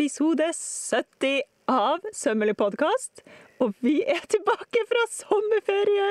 [0.00, 3.20] Episode 70 av Sømmelig podkast.
[3.60, 6.06] Og vi er tilbake fra sommerferie!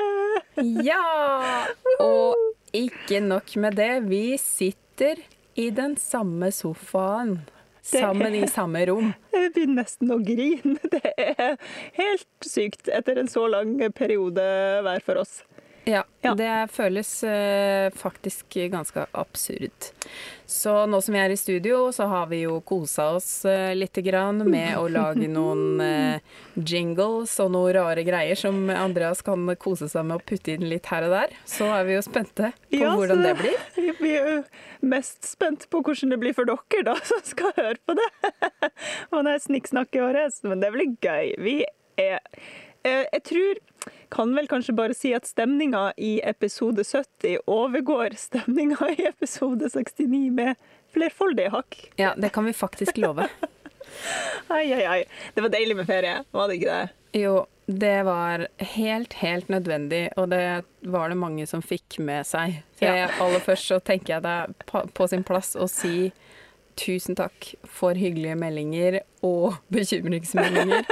[0.86, 1.64] Ja!
[1.98, 2.38] Og
[2.70, 5.18] ikke nok med det, vi sitter
[5.58, 7.40] i den samme sofaen.
[7.82, 9.10] Sammen i samme rom.
[9.34, 10.78] Jeg begynner nesten å grine.
[10.94, 11.58] Det er
[11.98, 14.46] helt sykt etter en så lang periode
[14.86, 15.40] hver for oss.
[15.88, 16.34] Ja, Ja.
[16.36, 19.86] det føles eh, faktisk ganske absurd.
[20.46, 24.02] Så nå som vi er i studio, så har vi jo kosa oss eh, lite
[24.04, 26.20] grann med å lage noen eh,
[26.54, 30.90] jingles og noen rare greier som Andreas kan kose seg med å putte inn litt
[30.92, 31.34] her og der.
[31.48, 33.58] Så er vi jo spente på Ja, hvordan det blir.
[34.00, 34.38] Vi er jo
[34.88, 38.10] mest spent på hvordan det blir for dere, da, som skal høre på det.
[39.14, 41.34] Og det er snikksnakk i året, Men det blir gøy.
[41.40, 41.56] Vi
[42.00, 42.20] er
[42.86, 43.60] Jeg tror
[44.10, 50.30] kan vel kanskje bare si at stemninga i episode 70 overgår stemninga i episode 69
[50.34, 50.54] med
[50.94, 51.78] flerfoldige hakk.
[52.00, 53.28] Ja, det kan vi faktisk love.
[54.48, 55.04] Ai, ai, ai.
[55.34, 57.20] Det var deilig med ferie, var det ikke det?
[57.20, 57.34] Jo,
[57.66, 62.60] det var helt, helt nødvendig, og det var det mange som fikk med seg.
[62.78, 66.10] Så jeg, aller først så tenker jeg det er på, på sin plass å si
[66.80, 70.86] tusen takk for hyggelige meldinger og bekymringsmeldinger.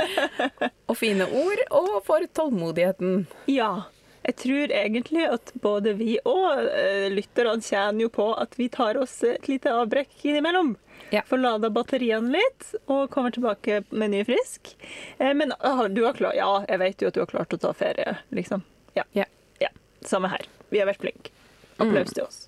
[0.88, 3.24] og fine ord, og for tålmodigheten.
[3.50, 3.88] Ja.
[4.28, 8.98] Jeg tror egentlig at både vi og eh, lytterne tjener jo på at vi tar
[9.00, 10.74] oss et lite avbrekk innimellom.
[11.14, 11.22] Ja.
[11.24, 14.74] Får lada batteriene litt og kommer tilbake med ny frisk.
[15.16, 17.62] Eh, men ah, du har klart ja, jeg vet jo at du har klart å
[17.62, 18.66] ta ferie, liksom.
[18.98, 19.06] Ja.
[19.16, 19.24] Ja.
[19.64, 19.72] ja.
[20.04, 20.44] Samme her.
[20.68, 21.32] Vi har vært flinke.
[21.78, 22.44] Applaus til oss.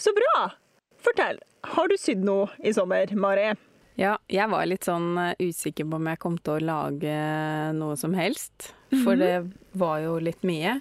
[0.00, 0.50] Så bra!
[1.04, 1.40] Fortell.
[1.60, 3.50] Har du sydd noe i sommer, Mari?
[4.00, 7.16] Ja, jeg var litt sånn eh, usikker på om jeg kom til å lage
[7.76, 8.70] noe som helst,
[9.02, 9.34] for det
[9.76, 10.78] var jo litt mye.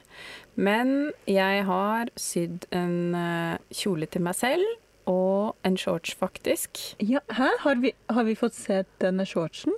[0.56, 4.72] Men jeg har sydd en eh, kjole til meg selv,
[5.10, 6.80] og en shorts, faktisk.
[7.04, 7.50] Ja, hæ?
[7.66, 9.76] Har vi, har vi fått se denne shortsen?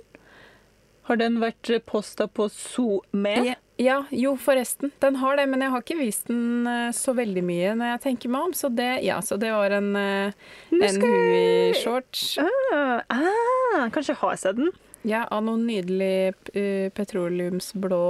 [1.10, 3.56] Har den vært posta på SoMe?
[3.82, 4.92] Ja, jo forresten.
[5.02, 8.02] Den har det, men jeg har ikke vist den eh, så veldig mye når jeg
[8.06, 8.54] tenker meg om.
[8.56, 12.36] Så det, ja, så det var en, eh, en Hui-shorts.
[12.42, 14.72] Ah, ah, kanskje har jeg sett den?
[15.08, 18.04] Ja, av noen nydelig uh, petroleumsblå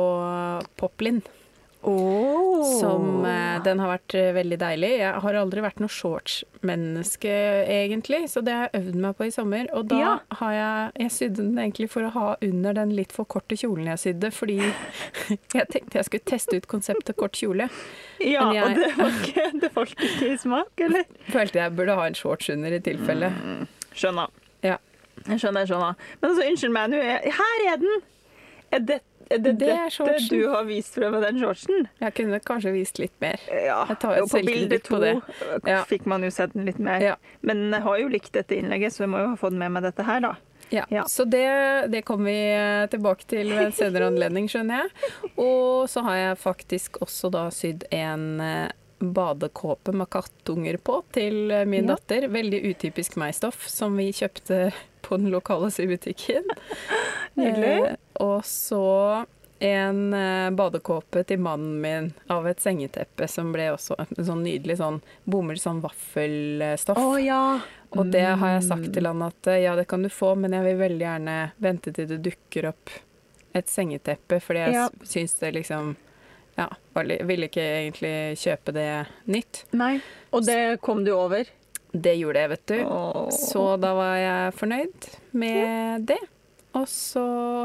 [0.77, 1.23] poplin.
[1.83, 2.63] Oh.
[2.79, 4.91] Som eh, Den har vært eh, veldig deilig.
[5.01, 7.33] Jeg har aldri vært noe shortsmenneske,
[7.67, 9.67] egentlig, så det har jeg øvd meg på i sommer.
[9.75, 10.13] Og da Ja.
[10.39, 13.87] har jeg Jeg sydde den egentlig for å ha under den litt for korte kjolen
[13.91, 14.59] jeg sydde, fordi
[15.59, 17.69] jeg tenkte jeg skulle teste ut konseptet kort kjole.
[18.21, 21.05] Ja, jeg- og det, var ikke, det falt ikke i smak, eller?
[21.35, 23.33] Følte jeg burde ha en shorts under i tilfelle.
[23.95, 24.31] Skjønner.
[24.63, 24.79] Ja.
[25.27, 25.95] Skjønner, jeg skjønner.
[26.21, 28.01] Men altså, unnskyld meg, nå er Her er den!
[28.73, 30.29] Er det, er det, Det er shortsen.
[30.39, 31.89] du har vist frem med den shortsen?
[32.01, 33.39] Jeg kunne kanskje vist litt mer.
[33.49, 34.99] Ja, jo, på bilde to.
[35.67, 35.83] Ja.
[35.89, 37.01] fikk man jo sett den litt mer.
[37.01, 37.17] Ja.
[37.43, 39.83] Men jeg har jo likt dette innlegget, så jeg må jo ha fått med meg
[39.83, 40.35] dette her, da.
[40.73, 41.03] Ja, Ja.
[41.05, 45.33] Så det, det kommer vi eh, tilbake til ved en senere anledning, skjønner jeg.
[45.37, 48.71] Og så har jeg faktisk også da sydd en eh,
[49.03, 51.97] badekåpe med kattunger på til eh, min Ja.
[51.97, 52.29] datter.
[52.33, 56.45] Veldig utypisk meg-stoff, som vi kjøpte på den lokale sybutikken.
[57.35, 57.77] Nydelig.
[57.91, 59.25] Eh, og så
[59.63, 64.79] en eh, badekåpe til mannen min av et sengeteppe som ble også en sånn nydelig
[64.81, 66.99] sånn bomull, sånn vaffelstoff.
[67.23, 67.61] ja.
[67.93, 68.69] Og det har jeg Mm.
[68.69, 71.53] sagt til han at eh, ja, det kan du få, men jeg vil veldig gjerne
[71.61, 72.91] vente til det dukker opp
[73.55, 74.89] et sengeteppe, fordi jeg Ja.
[75.05, 75.97] syns det liksom
[76.57, 79.65] Ja, ville ikke egentlig kjøpe det nytt.
[79.73, 80.01] Nei.
[80.33, 81.45] Og det kom du over?
[81.93, 82.79] Det gjorde jeg, vet du.
[82.89, 83.31] Åh.
[83.37, 86.19] Så da var jeg fornøyd med det.
[86.75, 87.25] Og så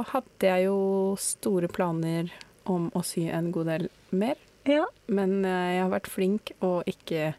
[0.10, 2.32] hadde jeg jo store planer
[2.68, 4.36] om å sy en god del mer,
[4.68, 4.84] Ja.
[5.08, 7.30] men eh, jeg har vært flink og ikke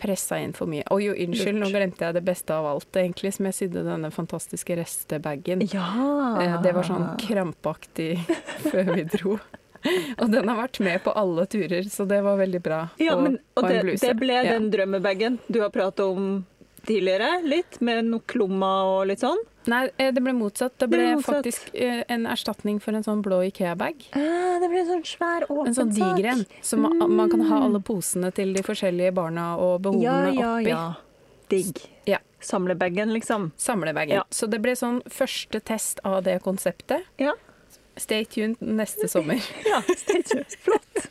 [0.00, 0.84] pressa inn for mye.
[0.92, 4.10] Å jo, unnskyld, nå glemte jeg det beste av alt, egentlig, som jeg sydde denne
[4.12, 5.62] fantastiske restebagen.
[5.72, 5.86] ja.
[6.40, 8.16] Eh, Det var sånn krampaktig
[8.70, 9.36] før vi dro.
[10.20, 12.80] Og den har vært med på alle turer, så det var veldig bra.
[12.98, 14.52] Ja, men, og og det, det ble Ja.
[14.58, 16.44] den drømmebagen du har pratet om
[16.86, 19.40] tidligere, litt, med noe klumma og litt sånn?
[19.66, 20.76] Nei, eh, det ble motsatt.
[20.78, 21.34] Det Det ble ble motsatt.
[21.42, 24.04] faktisk eh, en erstatning for en sånn blå Ikea-bag.
[24.14, 26.14] Ah, det ble en sånn svær, åpen En sånn sak.
[26.16, 26.44] diger en.
[26.62, 30.52] Så ma- man kan ha alle posene til de forskjellige barna og Ja, behovene ja,
[30.60, 30.68] oppi.
[30.70, 30.84] ja.
[31.48, 31.82] Digg.
[32.06, 32.18] Ja.
[32.40, 33.50] Samlebagen, liksom.
[33.58, 34.14] Samlebagen.
[34.14, 34.22] Ja.
[34.30, 37.02] Så det ble sånn første test av det konseptet.
[37.18, 37.32] Ja.
[37.96, 39.40] Stay tuned neste sommer.
[39.64, 40.46] Ja, stay tuned.
[40.60, 41.06] Flott.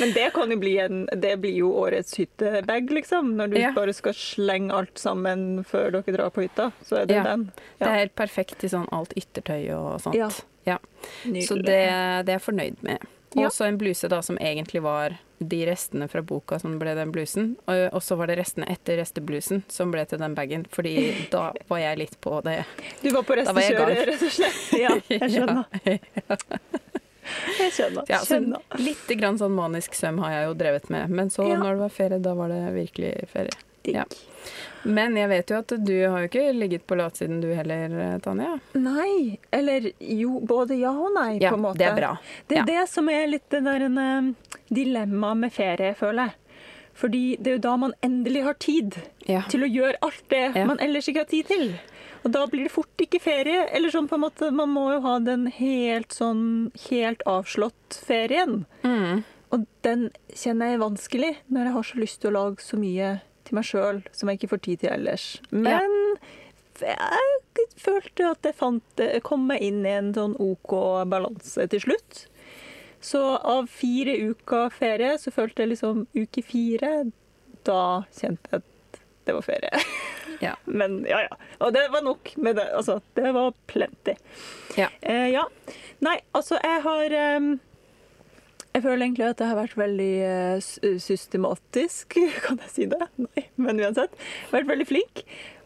[0.00, 3.32] Men det kan jo bli en Det blir jo årets hyttebag, liksom.
[3.36, 3.72] Når du Ja.
[3.74, 7.22] bare skal slenge alt sammen før dere drar på hytta, så er det Ja.
[7.24, 7.50] den.
[7.78, 10.14] Det er helt perfekt til sånn alt yttertøy og sånt.
[10.14, 10.30] Ja.
[10.66, 10.78] Ja.
[11.44, 12.98] Så det, det er jeg fornøyd med.
[13.34, 13.46] Ja.
[13.46, 15.18] Og så en bluse da som egentlig var
[15.48, 17.54] de restene fra boka som ble den blusen.
[17.70, 20.64] Og, og så var det restene etter resteblusen som ble til den bagen.
[20.72, 20.94] Fordi
[21.32, 22.60] da var jeg litt på det.
[23.02, 24.62] Du var på restekjøret, rett og slett?
[24.80, 25.64] Ja, jeg skjønner.
[26.24, 26.38] Ja.
[27.58, 28.04] Jeg skjønner.
[28.10, 28.60] Ja, så skjønner.
[28.84, 31.08] litt grann sånn manisk søm har jeg jo drevet med.
[31.10, 31.56] Men så Ja.
[31.60, 33.54] når det var ferie, da var det virkelig ferie.
[33.84, 33.94] Digg.
[33.96, 34.04] Ja.
[34.84, 38.58] Men jeg vet jo at du har jo ikke ligget på latsiden du heller, Tanja.
[38.76, 41.78] Nei, eller jo, både ja og nei, Ja, på en måte.
[41.80, 42.10] det er bra.
[42.48, 42.64] Det er Ja.
[42.68, 44.34] det som er litt det der en, dilemma
[44.68, 46.34] dilemmaet med ferie, føler jeg.
[46.94, 48.94] Fordi det er jo da man endelig har tid
[49.26, 49.42] Ja.
[49.48, 51.74] til å gjøre alt det man ellers ikke har tid til.
[52.24, 53.66] Og da blir det fort ikke ferie.
[53.74, 58.64] Eller sånn på en måte, man må jo ha den helt sånn helt avslått ferien.
[58.82, 59.24] Mm.
[59.52, 62.76] Og den kjenner jeg er vanskelig når jeg har så lyst til å lage så
[62.78, 65.26] mye til meg sjøl som jeg ikke får tid til ellers.
[65.50, 66.16] Men
[66.80, 70.74] jeg følte at jeg fant, jeg kom meg inn i en sånn OK
[71.10, 72.24] balanse til slutt.
[73.04, 76.92] Så av fire uker ferie, så følte jeg liksom uke fire
[77.68, 79.82] Da kjente jeg at det var ferie.
[80.40, 80.54] Ja.
[80.80, 81.36] Men ja, ja.
[81.64, 82.66] Og det var nok med det.
[82.76, 84.16] Altså, det var plenty.
[84.76, 84.88] Ja.
[85.00, 85.46] Eh, ja.
[86.04, 87.54] Nei, altså, jeg har ehm,
[88.74, 92.16] Jeg føler egentlig at det har vært veldig eh, systematisk,
[92.46, 92.98] kan jeg si det?
[93.22, 94.16] Nei, men uansett.
[94.50, 95.22] Vært veldig flink.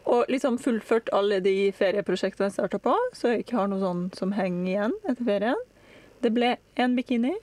[0.09, 4.03] Og liksom fullført alle de ferieprosjektene jeg starta på, så jeg ikke har noe sånn
[4.17, 5.59] som henger igjen etter ferien.
[6.21, 7.33] Det ble én bikini,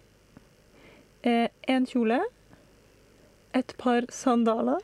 [1.26, 2.20] én kjole,
[3.56, 4.82] et par sandaler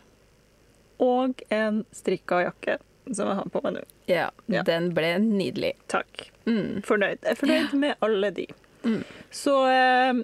[1.02, 2.78] og en strikka jakke
[3.12, 3.82] som jeg har på meg nå.
[4.10, 4.62] Ja, Ja.
[4.66, 5.74] den ble nydelig.
[5.90, 6.28] Takk.
[6.46, 6.82] Mm.
[6.86, 7.18] Fornøyd.
[7.22, 8.46] Jeg er fornøyd med alle de.
[8.86, 9.02] Mm.
[9.34, 10.22] Så eh,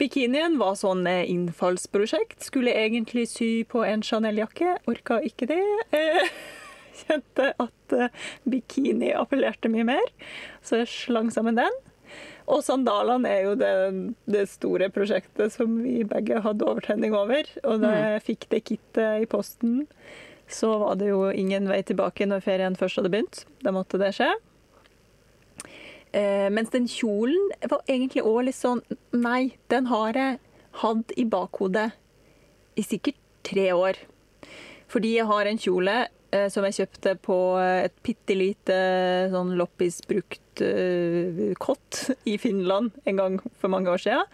[0.00, 2.40] bikinien var sånn eh, innfallsprosjekt.
[2.44, 4.76] Skulle egentlig sy på en Chanel-jakke.
[4.90, 5.62] Orka ikke det.
[5.96, 6.28] Eh,
[7.02, 8.12] kjente at eh,
[8.48, 10.12] bikini appellerte mye mer,
[10.64, 11.80] så jeg slang sammen den.
[12.50, 13.74] Og sandalene er jo det,
[14.28, 17.46] det store prosjektet som vi begge hadde overtenning over.
[17.62, 19.86] Og da jeg fikk det kittet i posten,
[20.50, 23.44] så var det jo ingen vei tilbake når ferien først hadde begynt.
[23.64, 24.28] Da måtte det skje.
[26.12, 28.82] Eh, mens den kjolen var egentlig òg litt sånn
[29.16, 30.40] Nei, den har jeg
[30.82, 31.88] hatt i bakhodet
[32.76, 33.16] i sikkert
[33.46, 34.00] tre år.
[34.92, 38.76] Fordi jeg har en kjole eh, som jeg kjøpte på et bitte lite
[39.32, 44.28] sånn loppisbrukt eh, kott i Finland en gang for mange år siden.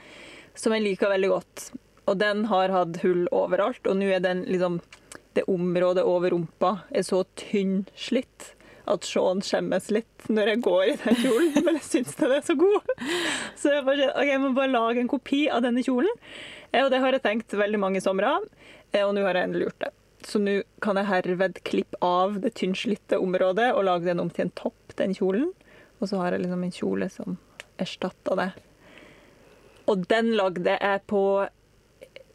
[0.59, 1.69] Som jeg liker veldig godt.
[2.11, 4.81] Og den har hatt hull overalt, og nå er den liksom
[5.37, 8.57] Det området over rumpa er så tynnslitt
[8.88, 12.43] at Sean skjemmes litt når jeg går i den kjolen, men jeg syns den er
[12.46, 12.93] så god.
[13.58, 16.20] Så jeg, bare, okay, jeg må bare lage en kopi av denne kjolen.
[16.73, 18.49] Eh, Og det har jeg tenkt veldig mange somre, av,
[19.05, 19.93] og nå har jeg endelig gjort det.
[20.29, 24.49] Så nå kan jeg herved klippe av det tynnslitte området og lage den om til
[24.49, 25.52] en topp, den kjolen.
[26.00, 27.37] Og så har jeg liksom en kjole som
[27.81, 28.49] erstatter det.
[29.88, 31.23] Og den lagde jeg på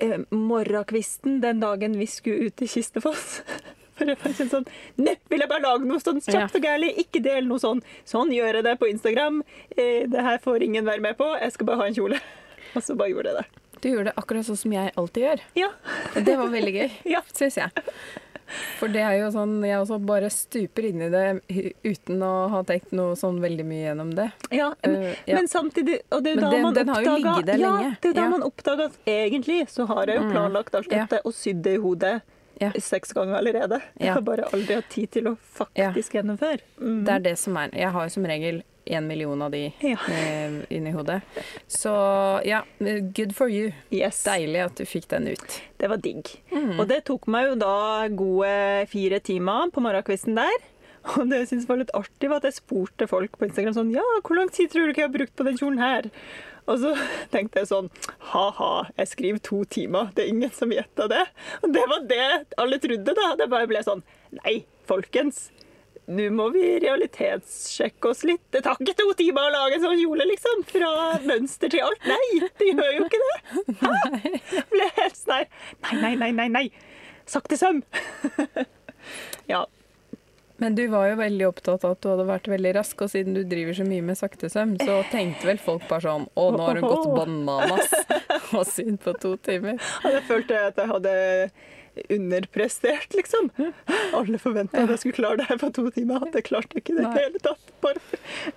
[0.01, 3.41] eh, morgenkvisten den dagen vi skulle ut til Kistefoss.
[4.15, 4.67] For var sånn
[4.97, 6.91] Nå vil jeg bare lage noe sånn kjapt og gærlig.
[7.05, 7.81] Ikke del noe sånn.
[8.05, 9.43] Sånn gjør jeg det på Instagram.
[9.77, 11.29] Eh, det her får ingen være med på.
[11.41, 12.19] Jeg skal bare ha en kjole.
[12.75, 13.47] Og så bare gjorde jeg det.
[13.83, 15.39] Du gjorde det akkurat sånn som jeg alltid gjør.
[15.55, 15.69] Ja.
[16.27, 17.21] Det var veldig gøy, Ja.
[17.35, 17.71] syns jeg.
[18.77, 21.21] For det er jo sånn Jeg også bare stuper inn i det
[21.87, 24.27] uten å ha tenkt noe sånn veldig mye gjennom det.
[24.53, 24.67] ja.
[24.85, 25.35] Eh, ja.
[25.39, 27.07] Men samtidig Og det er jo da den- man den oppdaga
[27.47, 27.97] ja, lenge.
[28.01, 28.29] det er da Ja.
[28.29, 30.31] man oppdaga at egentlig så har jeg jo Mm.
[30.35, 32.21] planlagt alt dette og sydd det i hodet
[32.61, 32.69] Ja.
[32.79, 33.81] seks ganger allerede.
[33.99, 36.61] Jeg har bare aldri hatt tid til å faktisk gjennomføre.
[36.79, 36.99] Mm.
[37.05, 39.95] Det er det som er Jeg har jo som regel én million av de Ja.
[40.11, 41.21] eh, inni hodet.
[41.67, 41.93] Så
[42.45, 42.63] ja,
[43.15, 43.71] good for you.
[43.91, 44.23] Yes.
[44.23, 45.61] Deilig at du fikk den ut.
[45.79, 46.27] Det var digg.
[46.51, 46.79] Mm.
[46.79, 50.57] Og det tok meg jo da gode fire timer på morgenkvisten der.
[51.17, 53.89] Og det jeg syntes var litt artig, var at jeg spurte folk på Instagram sånn
[53.95, 56.07] Ja, hvor lang tid tror du ikke jeg har brukt på den kjolen her?
[56.63, 56.93] Og så
[57.33, 57.89] tenkte jeg sånn
[58.31, 60.13] Ha-ha, jeg skriver to timer.
[60.15, 61.25] Det er ingen som gjetta det.
[61.61, 62.29] Og det var det
[62.61, 63.33] alle trodde, da.
[63.39, 64.05] Det bare ble sånn
[64.39, 65.49] Nei, folkens.
[66.11, 68.41] Nå må vi realitetssjekke oss litt.
[68.51, 70.65] Det tar ikke to timer å lage en sånn kjole, liksom.
[70.67, 70.89] Fra
[71.23, 72.09] mønster til alt.
[72.09, 73.37] Nei, det gjør jo ikke det.
[73.83, 73.93] Hæ?
[74.73, 75.47] Ble helt sånn her.
[75.85, 76.49] Nei, nei, nei, nei.
[76.57, 76.65] nei.
[77.29, 77.83] Sakte søm.
[79.53, 79.63] ja.
[80.63, 83.35] Men du var jo veldig opptatt av at du hadde vært veldig rask, og siden
[83.35, 86.79] du driver så mye med saktesøm, så tenkte vel folk bare sånn Å, nå har
[86.79, 87.91] hun gått bananas
[88.57, 89.75] og sydd på to timer.
[90.05, 91.15] Og jeg følte at jeg hadde
[92.09, 93.49] underprestert, liksom.
[94.17, 96.23] Alle forventa at jeg skulle klare det her på to timer.
[96.33, 97.73] Jeg klarte ikke ikke i det hele tatt.
[97.83, 98.01] Bare.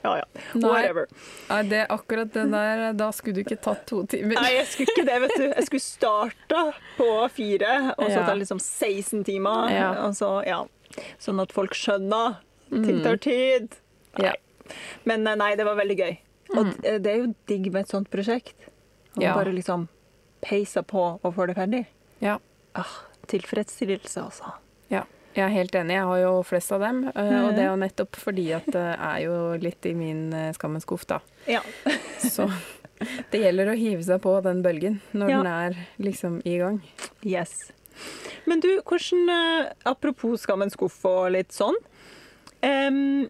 [0.04, 0.26] Ja ja.
[0.62, 1.08] Whatever.
[1.50, 4.38] Nei, det er akkurat det der Da skulle du ikke tatt to timer.
[4.40, 5.44] Nei, jeg skulle ikke det, vet du.
[5.50, 6.62] Jeg skulle starta
[6.96, 8.25] på fire, og så Ja.
[8.30, 9.68] ta liksom 16 timer.
[9.75, 9.90] Ja.
[10.06, 10.62] Og så, ja.
[11.19, 12.37] Sånn at folk skjønner.
[12.71, 12.85] Mm.
[12.87, 13.75] Ting tar tid.
[14.19, 14.33] Ja.
[15.05, 16.19] Men eh, nei, det var veldig gøy.
[16.57, 16.73] Og Mm.
[16.83, 18.55] d- det er jo digg med et sånt prosjekt.
[19.17, 19.35] Og Ja.
[19.35, 19.88] bare liksom
[20.43, 21.87] peiser på og får det ferdig.
[22.21, 22.38] Ja.
[22.75, 22.85] Ah,
[23.26, 24.53] tilfredsstillelse, altså.
[24.91, 25.05] ja.
[25.35, 25.91] Jeg er helt enig.
[25.93, 27.09] Jeg har jo flest av dem.
[27.09, 27.11] eh,
[27.45, 27.55] Og Mhm.
[27.57, 31.07] det er jo nettopp fordi at det er jo litt i min eh, skammens skuff,
[31.07, 31.21] da.
[31.47, 31.61] Ja.
[32.19, 32.50] Så
[33.31, 35.43] det gjelder å hive seg på den bølgen når Ja.
[35.43, 36.83] den er liksom i gang.
[37.23, 37.71] Yes.
[38.47, 39.31] Men du, hvordan
[39.88, 41.76] Apropos skam en skuff og litt sånn.
[42.62, 43.29] Um,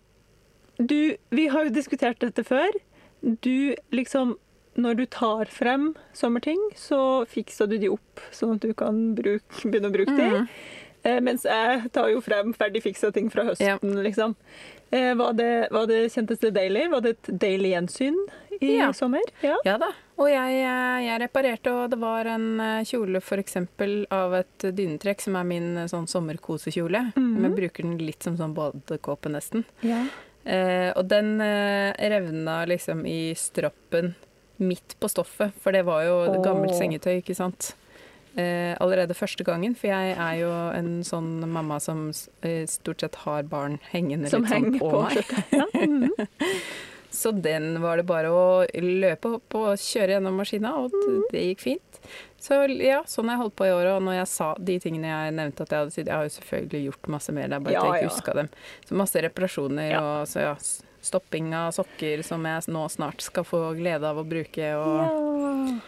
[0.79, 2.75] du, vi har jo diskutert dette før.
[3.23, 4.37] Du liksom
[4.77, 9.63] Når du tar frem sommerting, så fikser du de opp, sånn at du kan bruke,
[9.65, 10.27] begynne å bruke de.
[10.43, 10.51] Mhm.
[11.07, 14.35] Eh, mens jeg tar jo frem ferdig fiksa ting fra høsten, liksom.
[14.91, 16.89] Eh, var, det, var det Kjentes det deilig?
[16.93, 18.19] Var det et deilig gjensyn
[18.61, 18.91] i Ja.
[18.97, 19.23] sommer?
[19.45, 19.57] Ja.
[19.67, 19.93] Ja da.
[20.17, 22.47] Og jeg, eh, jeg reparerte, og det var en
[22.89, 23.57] kjole f.eks.
[24.11, 27.13] av et dynetrekk, som er min sånn sommerkosekjole.
[27.17, 29.67] Mm Men jeg bruker den litt som sånn badekåpe, nesten.
[29.83, 30.07] ja.
[30.47, 34.13] Eh, og den eh, revna liksom i stroppen
[34.63, 36.37] midt på stoffet, for det var jo oh.
[36.45, 37.73] gammelt sengetøy, ikke sant.
[38.37, 42.11] Eh, allerede første gangen, for jeg er jo en sånn mamma som
[42.43, 45.25] eh, stort sett har barn hengende Som litt sånn på, meg.
[45.53, 45.65] Ja.
[45.75, 46.27] Mm -hmm.
[47.17, 51.23] Så den var det bare å løpe opp og kjøre gjennom maskina, og Mm.
[51.33, 52.01] det gikk fint.
[52.39, 55.07] Så ja, sånn har jeg holdt på i året, og når jeg sa de tingene
[55.09, 57.61] jeg nevnte at jeg hadde sydd, jeg har jo selvfølgelig gjort masse mer, det er
[57.61, 58.09] bare Ja, at jeg ja.
[58.09, 58.49] ikke huska dem.
[58.89, 60.01] Så masse reparasjoner Ja.
[60.21, 60.55] og så ja,
[61.01, 65.81] stopping av sokker som jeg nå snart skal få glede av å bruke, og Ja.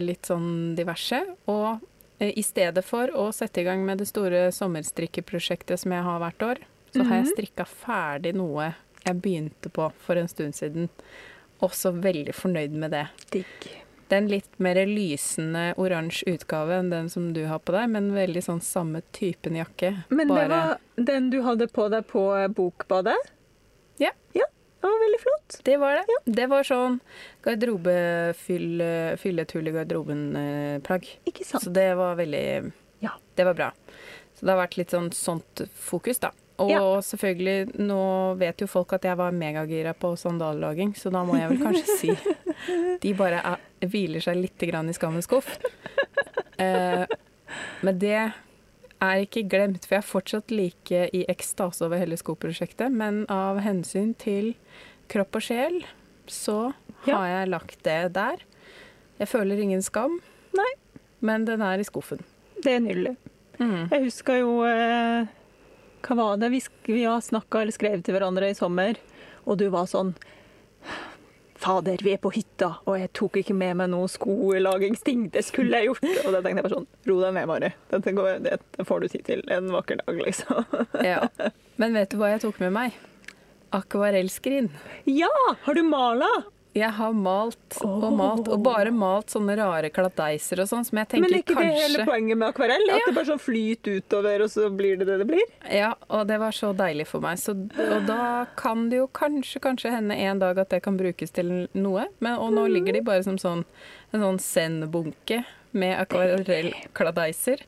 [0.00, 1.22] Litt sånn diverse.
[1.48, 1.80] Og
[2.20, 6.20] eh, i stedet for å sette i gang med det store sommerstrikkeprosjektet som jeg har
[6.20, 6.58] hvert år,
[6.94, 7.32] så har jeg Mhm.
[7.36, 8.74] strikka ferdig noe
[9.06, 10.88] jeg begynte på for en stund siden.
[11.62, 13.06] Også veldig fornøyd med det.
[13.30, 13.46] Digg.
[14.08, 17.88] Det er en litt mer lysende oransje utgave enn den som du har på deg,
[17.90, 20.04] men veldig sånn samme typen jakke.
[20.10, 22.24] Men det var den du hadde på deg på
[22.56, 23.14] bokbadet?
[23.98, 24.10] Ja.
[24.34, 24.46] Ja,
[24.80, 25.58] det var veldig flott.
[25.66, 26.18] Det var det.
[26.40, 27.00] Det var sånn
[27.44, 28.82] garderobefyll,
[29.20, 31.08] fylletull i garderoben-plagg.
[31.28, 31.64] Ikke sant?
[31.64, 32.72] Så det var veldig
[33.04, 33.10] Ja.
[33.36, 33.70] Det var bra.
[34.36, 36.30] Så det har vært litt sånn sånt fokus, da.
[36.60, 37.00] Og Ja.
[37.00, 41.48] selvfølgelig, nå vet jo folk at jeg var megagira på sandallaging, så da må jeg
[41.48, 42.18] vel kanskje si
[43.00, 43.58] De bare er,
[43.88, 45.58] hviler seg litt i skammens skuff.
[46.58, 47.06] Eh,
[47.80, 48.32] men det
[49.00, 52.92] er ikke glemt, for jeg er fortsatt like i ekstase over hele skoprosjektet.
[52.92, 54.54] Men av hensyn til
[55.10, 55.80] kropp og sjel,
[56.30, 56.72] så
[57.06, 57.16] Ja.
[57.16, 58.36] har jeg lagt det der.
[59.18, 60.20] Jeg føler ingen skam,
[60.54, 60.72] Nei.
[61.20, 62.20] men den er i skuffen.
[62.62, 63.16] Det er nydelig.
[63.58, 63.88] Mm.
[63.90, 65.26] Jeg husker jo eh,
[66.02, 66.48] Hva var det?
[66.50, 68.96] Vi, vi har snakka eller skrevet til hverandre i sommer,
[69.44, 70.14] og du var sånn
[71.60, 75.26] Fader, vi er på hytta, og jeg tok ikke med meg noen skolagingsting.
[75.34, 76.06] Det skulle jeg gjort.
[76.24, 77.70] Og da tenkte jeg bare sånn Ro deg ned, Mari.
[77.92, 80.64] Dette, går, det, det får du tid til en vakker dag, liksom.
[81.10, 81.26] Ja.
[81.80, 82.96] Men vet du hva jeg tok med meg?
[83.76, 84.70] Akvarellskrin.
[85.04, 85.30] Ja!
[85.66, 86.28] Har du mala?
[86.72, 88.12] Jeg har malt og Åh.
[88.14, 91.54] malt, og bare malt sånne rare kladeiser og sånn, som jeg tenker kanskje...
[91.56, 92.84] Men er ikke det hele poenget med akvarell?
[92.86, 93.06] At Ja.
[93.08, 95.42] det bare sånn flyter utover, og så blir det det det blir?
[95.66, 97.40] Ja, og det var så deilig for meg.
[97.42, 101.34] Så, og da kan det jo kanskje, kanskje hende en dag at det kan brukes
[101.34, 102.06] til noe.
[102.20, 103.64] Men, og nå ligger de bare som sånn,
[104.14, 107.66] en sånn Zen-bunke med akvarellkladeiser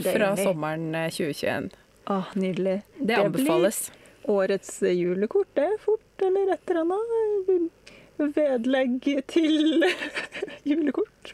[0.00, 1.70] fra sommeren eh, 2021.
[2.10, 2.80] Å, nydelig.
[2.98, 3.90] Det Det anbefales.
[4.30, 7.70] Årets julekort, det er fort eller et eller annet.
[8.20, 9.84] Vedlegg til
[10.68, 11.32] julekort.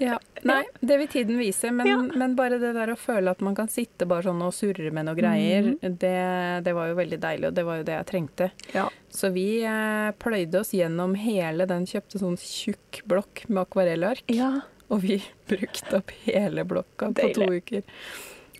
[0.00, 0.18] Ja.
[0.44, 1.96] Nei, det vil tiden vise, men, Ja.
[2.02, 5.08] men bare det der å føle at man kan sitte bare sånn og surre med
[5.08, 5.96] noe greier, mm.
[6.00, 6.18] det,
[6.66, 8.50] det var jo veldig deilig, og det var jo det jeg trengte.
[8.74, 8.88] Ja.
[9.14, 14.52] Så vi eh, pløyde oss gjennom hele den, kjøpte sånn tjukk blokk med akvarellark, ja.
[14.88, 17.84] og vi brukte opp hele blokka på to uker.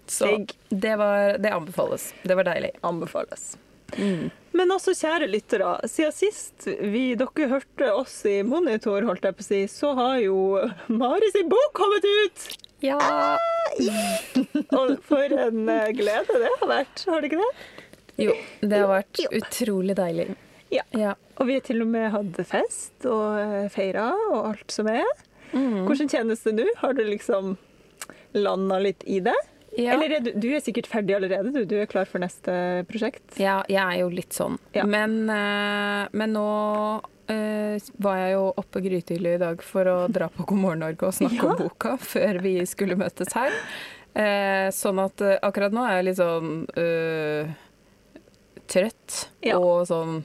[0.07, 2.11] Så det, var, det anbefales.
[2.23, 2.75] Det var deilig.
[2.85, 3.55] Anbefales.
[3.99, 4.31] Mm.
[4.55, 9.43] Men altså, kjære lyttere, siden sist vi, dere hørte oss i Monitor, holdt jeg på
[9.43, 10.39] å si, så har jo
[10.93, 12.47] Mari sin bok kommet ut!
[12.85, 12.99] Ja.
[14.77, 17.53] Og for en eh, glede det har vært, har det ikke det?
[18.21, 20.29] Jo, det har vært utrolig deilig.
[20.75, 20.85] Ja.
[20.95, 21.15] ja.
[21.39, 25.09] Og vi har til og med hatt fest og eh, feira og alt som er.
[25.55, 25.85] Mm.
[25.89, 26.69] Hvordan kjennes det nå?
[26.81, 27.57] Har du liksom
[28.35, 29.37] landa litt i det?
[29.77, 29.95] Ja.
[29.95, 31.65] Eller er du, du er sikkert ferdig allerede, du.
[31.69, 32.53] Du er klar for neste
[32.91, 33.25] prosjekt?
[33.41, 34.59] Ja, jeg er jo litt sånn.
[34.77, 34.85] Ja.
[34.87, 36.45] Men, eh, men nå
[37.33, 41.09] eh, var jeg jo oppe grytidlig i dag for å dra på God morgen Norge
[41.11, 41.51] og snakke Ja.
[41.51, 43.55] om boka før vi skulle møtes her.
[44.15, 47.55] Eh, sånn at akkurat nå er jeg litt sånn eh,
[48.71, 49.59] trøtt Ja.
[49.59, 50.21] og sånn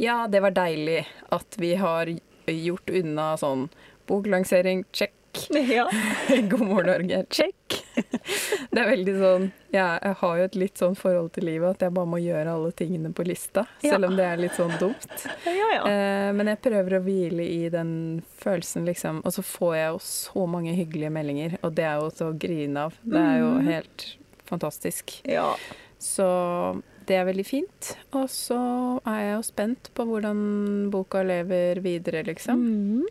[0.00, 2.08] Ja, det var deilig at vi har
[2.50, 3.68] gjort unna sånn
[4.10, 5.12] boklansering, check.
[5.54, 5.84] Ja.
[6.50, 7.79] God morgen Norge, check.
[8.72, 11.84] Det er veldig sånn ja, Jeg har jo et litt sånn forhold til livet at
[11.86, 13.92] jeg bare må gjøre alle tingene på lista, Ja.
[13.94, 15.26] selv om det er litt sånn dumt.
[15.46, 15.82] Ja, ja.
[15.90, 17.92] Eh, men jeg prøver å hvile i den
[18.42, 19.20] følelsen, liksom.
[19.24, 22.38] Og så får jeg jo så mange hyggelige meldinger, og det er jo til å
[22.46, 22.94] grine av.
[23.04, 23.66] Det er jo Mm.
[23.70, 24.06] helt
[24.46, 25.20] fantastisk.
[25.24, 25.54] ja.
[26.00, 27.96] Så det er veldig fint.
[28.16, 32.56] Og så er jeg jo spent på hvordan boka lever videre, liksom.
[32.56, 33.04] Mm.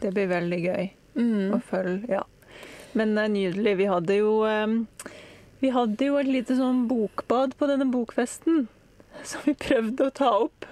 [0.00, 1.50] Det blir veldig gøy Mm.
[1.56, 2.22] å følge, ja.
[2.96, 3.74] Men det er nydelig.
[3.82, 5.10] Vi hadde jo eh,
[5.60, 8.66] Vi hadde jo et lite sånn bokbad på denne bokfesten
[9.28, 10.68] som vi prøvde å ta opp.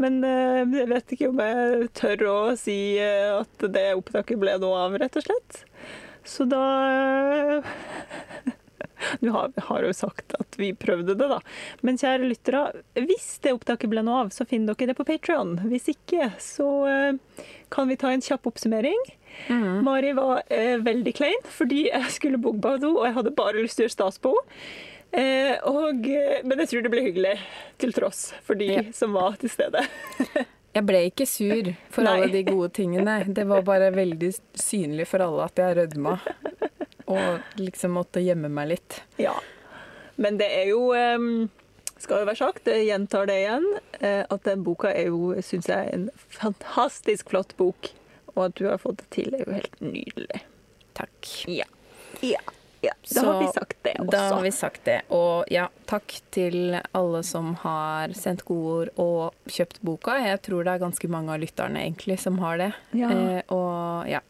[0.00, 4.58] Men eh, jeg vet ikke om jeg tør å si eh, at det opptaket ble
[4.62, 5.62] noe av, rett og slett.
[6.26, 7.74] Så da eh,
[9.20, 11.38] Du har, har jo sagt at vi prøvde det, da.
[11.84, 12.62] Men kjære lyttere,
[12.96, 15.56] hvis det opptaket ble noe av, så finner dere det på Patrion.
[15.68, 19.02] Hvis ikke, så eh, kan vi ta en kjapp oppsummering.
[19.48, 19.82] Mm.
[19.86, 23.62] Mari var eh, veldig klein fordi jeg skulle bo på henne, og jeg hadde bare
[23.62, 24.60] lyst til å gjøre stas på henne.
[25.16, 27.36] Eh, og, eh, men jeg tror det ble hyggelig,
[27.80, 28.82] til tross for de Ja.
[28.92, 29.84] som var til stede.
[30.76, 32.10] Jeg ble ikke sur for Nei.
[32.18, 33.14] alle de gode tingene.
[33.32, 34.28] Det var bare veldig
[34.60, 36.18] synlig for alle at jeg rødma.
[37.08, 38.98] Og liksom måtte gjemme meg litt.
[39.16, 39.32] Ja.
[40.20, 41.46] Men det er jo um,
[41.96, 43.64] Skal jo være sagt, jeg gjentar det igjen,
[44.02, 47.88] eh, at den boka er jo, syns jeg, en fantastisk flott bok.
[48.36, 50.42] Og at du har fått det til, er jo helt nydelig.
[50.96, 51.30] Takk.
[51.48, 51.66] Ja.
[52.20, 52.40] Ja.
[52.84, 52.92] ja.
[53.08, 54.10] Da Så har vi sagt det også.
[54.12, 54.98] Da har vi sagt det.
[55.16, 60.18] Og ja, takk til alle som har sendt godord og kjøpt boka.
[60.24, 62.70] Jeg tror det er ganske mange av lytterne egentlig som har det.
[62.96, 63.10] Ja.
[63.12, 64.20] Eh, og ja,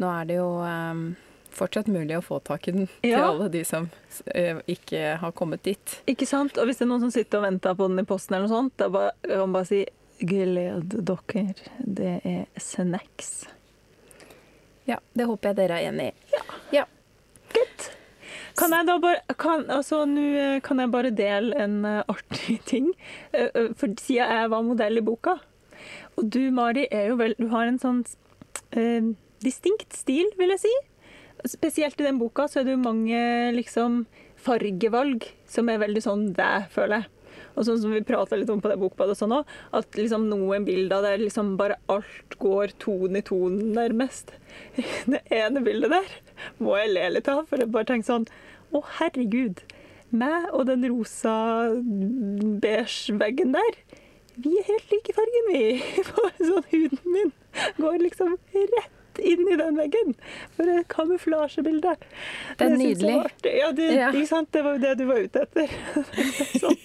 [0.00, 1.04] nå er det jo um,
[1.52, 3.24] fortsatt mulig å få tak i den til Ja.
[3.28, 5.96] alle de som uh, ikke har kommet dit.
[6.08, 6.56] Ikke sant?
[6.60, 8.56] Og hvis det er noen som sitter og venter på den i posten, eller noe
[8.56, 9.82] sånt, da bare, kan man bare si
[10.20, 11.46] gled dere.
[11.78, 13.48] Det er snacks.
[14.88, 16.40] Ja, det håper jeg dere er enig i.
[16.74, 16.86] Ja.
[17.54, 17.90] Good.
[18.58, 22.60] Kan jeg da bare kan, altså, nå, eh, kan jeg bare dele en eh, artig
[22.68, 22.90] ting?
[23.32, 25.38] Eh, For siden jeg var modell i boka,
[26.18, 28.02] og du Mari er jo vel Du har en sånn
[28.76, 30.72] uh, distinkt stil, vil jeg si.
[31.48, 33.20] Spesielt i den boka så er det jo mange
[33.56, 34.02] liksom
[34.40, 37.19] fargevalg som er veldig sånn deg, føler jeg.
[37.56, 40.28] Og sånn som vi prata litt om på det bokbadet og sånn òg, at liksom
[40.30, 44.32] noen bilder der liksom bare alt går tone i tonen, nærmest.
[45.10, 46.14] Det ene bildet der
[46.62, 48.28] må jeg le litt av, for jeg bare tenker sånn
[48.74, 49.62] Å, herregud.
[50.10, 51.34] Meg og den rosa
[52.62, 53.76] beige veggen der,
[54.40, 55.62] vi er helt like i fargen, vi.
[56.16, 57.32] Bare sånn huden min
[57.78, 60.14] går liksom rett inn i den veggen.
[60.56, 61.96] For et kamuflasjebilde.
[62.58, 63.16] Det er nydelig.
[63.44, 63.54] Det.
[63.58, 64.10] Ja, det, Ja.
[64.14, 65.74] det var jo det du var ute etter.
[66.62, 66.78] sånn.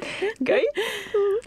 [0.50, 0.62] Gøy.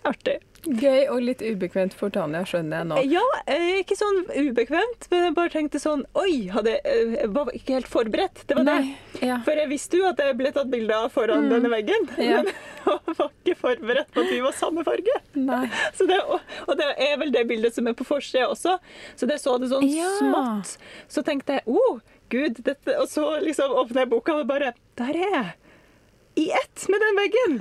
[0.05, 0.39] Artig.
[0.65, 2.95] Gøy og litt ubekvemt for Tanja, skjønner jeg nå.
[3.05, 3.21] Ja,
[3.53, 7.75] eh, ikke sånn ubekvemt, men jeg bare tenkte sånn Oi, hadde, eh, jeg var ikke
[7.77, 8.41] helt forberedt.
[8.49, 8.79] Det var det.
[9.21, 9.37] Ja.
[9.45, 11.51] For jeg visste jo at jeg ble tatt bilde av foran Mm.
[11.53, 12.39] denne veggen, Ja.
[12.41, 15.13] men jeg var ikke forberedt på at vi var samme farge.
[15.37, 15.67] Nei.
[15.99, 18.79] Så det, og det er vel det bildet som er på forsida også.
[19.15, 20.09] Så det så det sånn Ja.
[20.17, 20.79] smått.
[21.13, 21.99] Så tenkte jeg oh,
[22.33, 25.53] gud, dette Og så liksom åpner jeg boka og bare Der er jeg!
[26.41, 27.59] I ett med den veggen!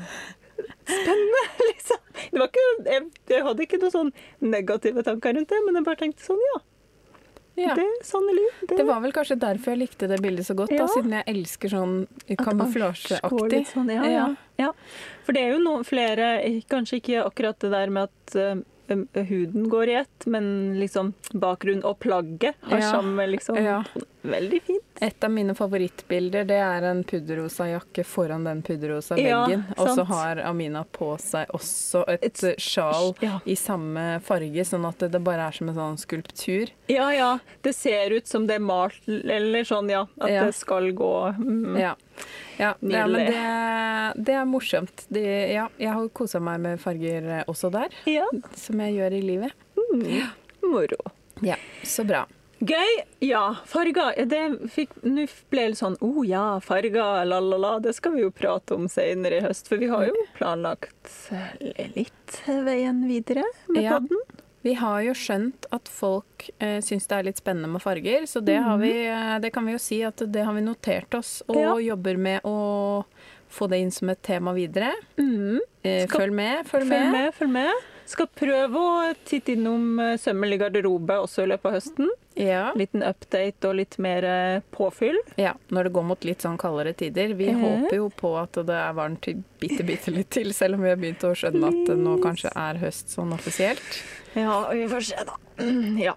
[0.84, 2.00] Spennende, liksom.
[2.30, 5.86] Det var ikke, jeg, jeg hadde ikke noen sånn negative tanker rundt det, men jeg
[5.88, 6.60] bare tenkte sånn, ja.
[7.54, 7.74] Ja.
[7.78, 8.48] Det sannelig.
[8.66, 10.82] Det var vel kanskje derfor jeg likte det bildet så godt, Ja.
[10.82, 11.92] da, siden jeg elsker sånn
[12.40, 13.60] kamuflasjeaktig.
[13.70, 14.24] Sånn, ja, ja.
[14.58, 14.72] ja.
[15.22, 16.32] For det er jo noen flere
[16.70, 21.84] Kanskje ikke akkurat det der med at uh, huden går i ett, men liksom bakgrunn
[21.86, 23.60] og plagget har samme liksom.
[24.24, 24.82] Veldig fint.
[25.04, 29.64] Et av mine favorittbilder det er en pudderrosa jakke foran den pudderrosa Ja, veggen.
[29.76, 33.38] og så har Amina på seg også et, Et sjal ja.
[33.44, 36.72] i samme farge, sånn at det bare er som en sånn skulptur.
[36.88, 37.30] Ja, ja.
[37.62, 40.06] Det ser ut som det er malt, eller sånn, ja.
[40.20, 40.44] At Ja.
[40.48, 41.76] det skal gå mm.
[41.80, 41.94] Ja.
[42.56, 45.04] Ja, ja, men det, det er morsomt.
[45.10, 48.24] Det, ja, jeg har kosa meg med farger også der, ja.
[48.56, 49.52] som jeg gjør i livet.
[49.76, 50.30] Mm.
[50.70, 50.96] Moro.
[51.42, 52.24] Ja, Så bra.
[52.64, 52.92] Gøy.
[53.24, 54.14] Ja, farger.
[54.30, 57.74] Det fikk, nå ble det litt sånn Å oh, ja, farger, la-la-la.
[57.84, 61.88] Det skal vi jo prate om senere i høst, for vi har jo planlagt eh,
[61.96, 63.98] litt veien videre med Ja.
[63.98, 64.40] podden.
[64.64, 68.40] Vi har jo skjønt at folk eh, syns det er litt spennende med farger, så
[68.40, 71.42] det, har vi, eh, det kan vi jo si at det har vi notert oss,
[71.48, 71.74] og Ja.
[71.92, 73.04] jobber med å
[73.52, 74.94] få det inn som et tema videre.
[75.20, 75.58] Mm.
[75.84, 77.12] Eh, følg med, følg Følg med.
[77.12, 77.90] med, følg med.
[78.08, 82.10] Skal prøve å titte innom eh, sømmelig garderobe også i løpet av høsten.
[82.36, 82.64] Ja.
[82.76, 85.16] Liten update og litt mer eh, påfyll.
[85.40, 87.32] ja, når det går mot litt sånn kaldere tider.
[87.38, 87.62] Vi mm.
[87.64, 89.28] håper jo på at det er varmt
[89.62, 92.52] bitte, bitte litt til, selv om vi har begynt å skjønne at det nå kanskje
[92.52, 94.00] er høst sånn offisielt.
[94.34, 95.38] Ja, vi får se, da.
[96.08, 96.16] Ja.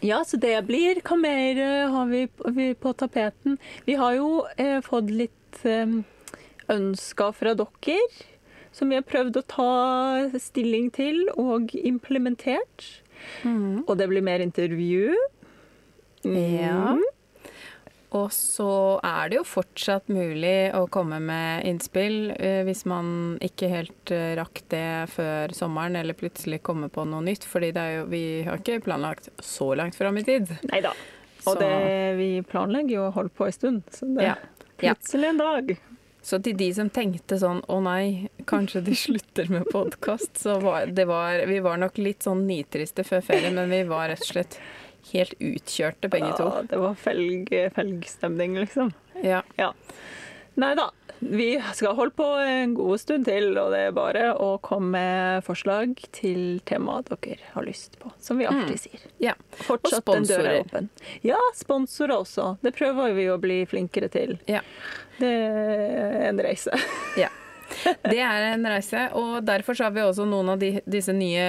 [0.00, 1.00] Ja, så det blir.
[1.02, 1.58] Hva mer
[1.90, 3.58] har vi, vi på tapeten?
[3.84, 5.98] Vi har jo eh, fått litt eh,
[6.70, 7.98] ønsker fra dere,
[8.78, 9.70] som vi har prøvd å ta
[10.40, 12.86] stilling til og implementert.
[13.44, 15.14] Og det blir mer intervju.
[16.24, 16.94] Ja.
[16.94, 17.06] Mm.
[18.16, 18.70] Og så
[19.04, 24.32] er det jo fortsatt mulig å komme med innspill eh, hvis man ikke helt eh,
[24.38, 27.44] rakk det før sommeren, eller plutselig kommer på noe nytt.
[27.44, 30.54] fordi er jo, vi har ikke planlagt så langt fram i tid.
[30.70, 30.94] Nei da.
[31.48, 31.74] Og det,
[32.18, 34.38] vi planlegger jo å holde på en stund, så det Ja.
[34.80, 34.94] Ja.
[34.94, 35.76] plutselig en dag.
[36.28, 40.90] Så til de som tenkte sånn å nei, kanskje de slutter med podkast, så var
[40.92, 44.32] det var Vi var nok litt sånn nitriste før ferien, men vi var rett og
[44.34, 44.58] slett
[45.14, 46.50] helt utkjørte begge to.
[46.52, 48.92] Ja, det var felg, felgstemning, liksom.
[49.24, 49.40] Ja.
[49.56, 49.72] Ja.
[50.58, 50.90] Nei da.
[51.18, 55.46] Vi skal holde på en god stund til, og det er bare å komme med
[55.46, 59.08] forslag til temaer dere har lyst på, som vi alltid sier.
[59.22, 59.34] ja.
[59.64, 60.60] Fortsatt Og er sponsorer.
[60.60, 60.90] åpen.
[61.26, 62.52] Ja, sponsorer også.
[62.62, 64.36] Det prøver vi å bli flinkere til.
[64.50, 64.60] Ja.
[65.22, 66.70] Det er en reise.
[67.18, 67.28] Ja.
[68.02, 71.44] Det er en reise, og derfor så har vi også noen av de, disse nye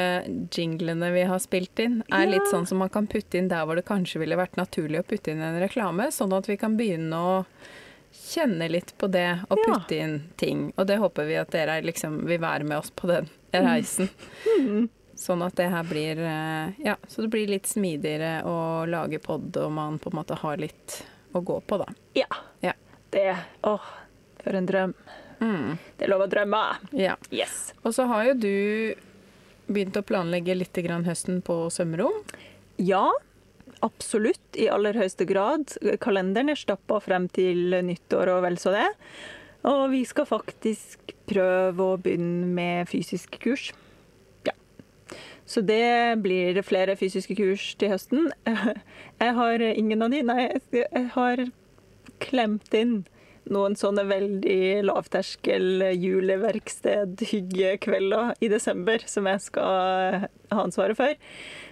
[0.53, 2.31] jinglene vi har spilt inn, er Ja.
[2.35, 5.07] litt sånn som man kan putte inn der hvor det kanskje ville vært naturlig å
[5.07, 7.45] putte inn en reklame, sånn at vi kan begynne å
[8.13, 9.65] kjenne litt på det og Ja.
[9.79, 10.73] putte inn ting.
[10.77, 14.09] Og det håper vi at dere liksom vil være med oss på den reisen.
[15.19, 19.55] Sånn at det her blir eh, Ja, så det blir litt smidigere å lage pod,
[19.57, 21.01] og man på en måte har litt
[21.33, 21.85] å gå på, da.
[22.15, 22.27] Ja.
[22.61, 22.73] Ja.
[23.09, 23.89] Det Åh,
[24.43, 24.93] for en drøm.
[25.39, 25.77] Mm.
[25.97, 26.61] Det er lov å drømme.
[26.97, 27.15] Ja.
[27.31, 27.71] Yes.
[27.83, 28.55] Og så har jo du
[29.69, 32.23] begynt å planlegge litt grann høsten på sømrom.
[32.81, 33.07] Ja,
[33.85, 34.43] absolutt.
[34.59, 35.75] I aller høyeste grad.
[36.03, 38.87] Kalenderen er stappa frem til nyttår og vel så det.
[39.67, 43.69] Og vi skal faktisk prøve å begynne med fysisk kurs.
[44.47, 44.55] Ja.
[45.49, 48.31] Så det blir flere fysiske kurs til høsten.
[49.19, 50.23] Jeg har ingen av de.
[50.23, 51.41] Nei, jeg har
[52.21, 52.99] klemt inn
[53.49, 61.13] noen sånne veldig lavterskel juleverksted-hyggekvelder i desember som jeg skal ha ansvaret for.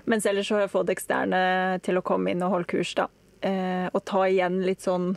[0.10, 1.42] Mens ellers har jeg fått eksterne
[1.86, 3.06] til å komme inn og holde kurs, da.
[3.46, 5.08] Eh, og ta igjen litt sånn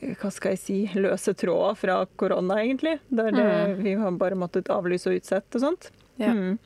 [0.00, 2.96] eh, hva skal jeg si, løse tråder fra korona, egentlig.
[3.08, 3.48] Der det,
[3.84, 5.82] vi har bare måttet avlyse og utsette og sånt.
[6.18, 6.32] Ja.
[6.34, 6.58] Mm.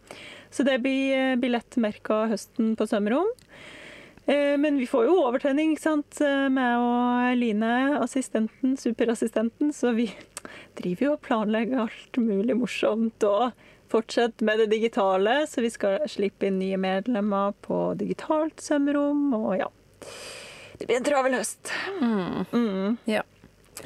[0.52, 3.30] Så det blir lett billettmerka høsten på Sømrom.
[4.26, 9.94] Eh, Men vi får jo overtenning, ikke sant, med meg og Line, assistenten, superassistenten, så
[9.96, 10.08] vi
[10.78, 13.50] driver jo og planlegger alt mulig morsomt og
[13.92, 19.58] fortsetter med det digitale, så vi skal slippe inn nye medlemmer på digitalt sømrom, og
[19.58, 19.68] ja.
[20.78, 21.70] Det blir en travel høst.
[22.00, 22.96] Mm.
[23.10, 23.20] Ja.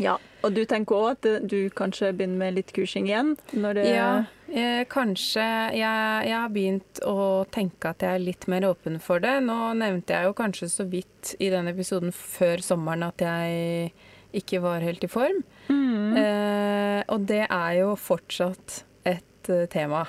[0.02, 3.36] Ja, og du tenker òg at du kanskje begynner med litt kursing igjen?
[3.54, 4.08] Når det Ja,
[4.52, 5.44] eh, kanskje
[5.74, 9.36] jeg, jeg har begynt å tenke at jeg er litt mer åpen for det.
[9.46, 13.92] Nå nevnte jeg jo kanskje så vidt i den episoden før sommeren at jeg
[14.36, 15.40] ikke var helt i form.
[15.70, 20.02] Eh, og det er jo fortsatt et eh, tema.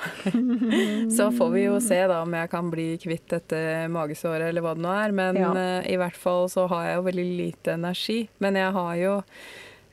[1.17, 3.59] så får vi jo se da om jeg kan bli kvitt dette
[3.93, 5.15] magesåret eller hva det nå er.
[5.15, 5.53] Men Ja.
[5.53, 8.19] eh, i hvert fall så har jeg jo veldig lite energi.
[8.43, 9.15] Men jeg har jo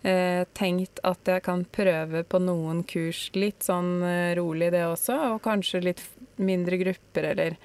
[0.04, 5.18] eh, tenkt at jeg kan prøve på noen kurs litt sånn eh, rolig det også,
[5.34, 6.04] og kanskje litt
[6.36, 7.60] mindre grupper eller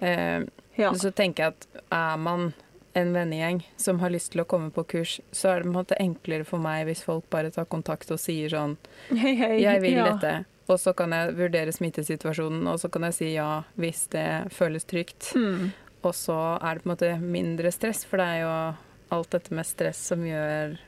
[0.00, 0.44] eh,
[0.74, 0.88] Ja.
[0.98, 2.48] Så tenker jeg at er man
[2.98, 5.76] en vennegjeng som har lyst til å komme på kurs, så er det på en
[5.76, 8.74] måte enklere for meg hvis folk bare tar kontakt og sier sånn
[9.10, 9.54] Hei, hei.
[9.62, 10.08] Jeg vil ja.
[10.12, 10.34] dette.
[10.70, 14.86] Og så kan jeg vurdere smittesituasjonen, og så kan jeg si ja hvis det føles
[14.88, 15.34] trygt.
[15.36, 15.74] Mm.
[16.04, 18.54] Og så er det på en måte mindre stress, for det er jo
[19.14, 20.78] alt dette med stress som gjør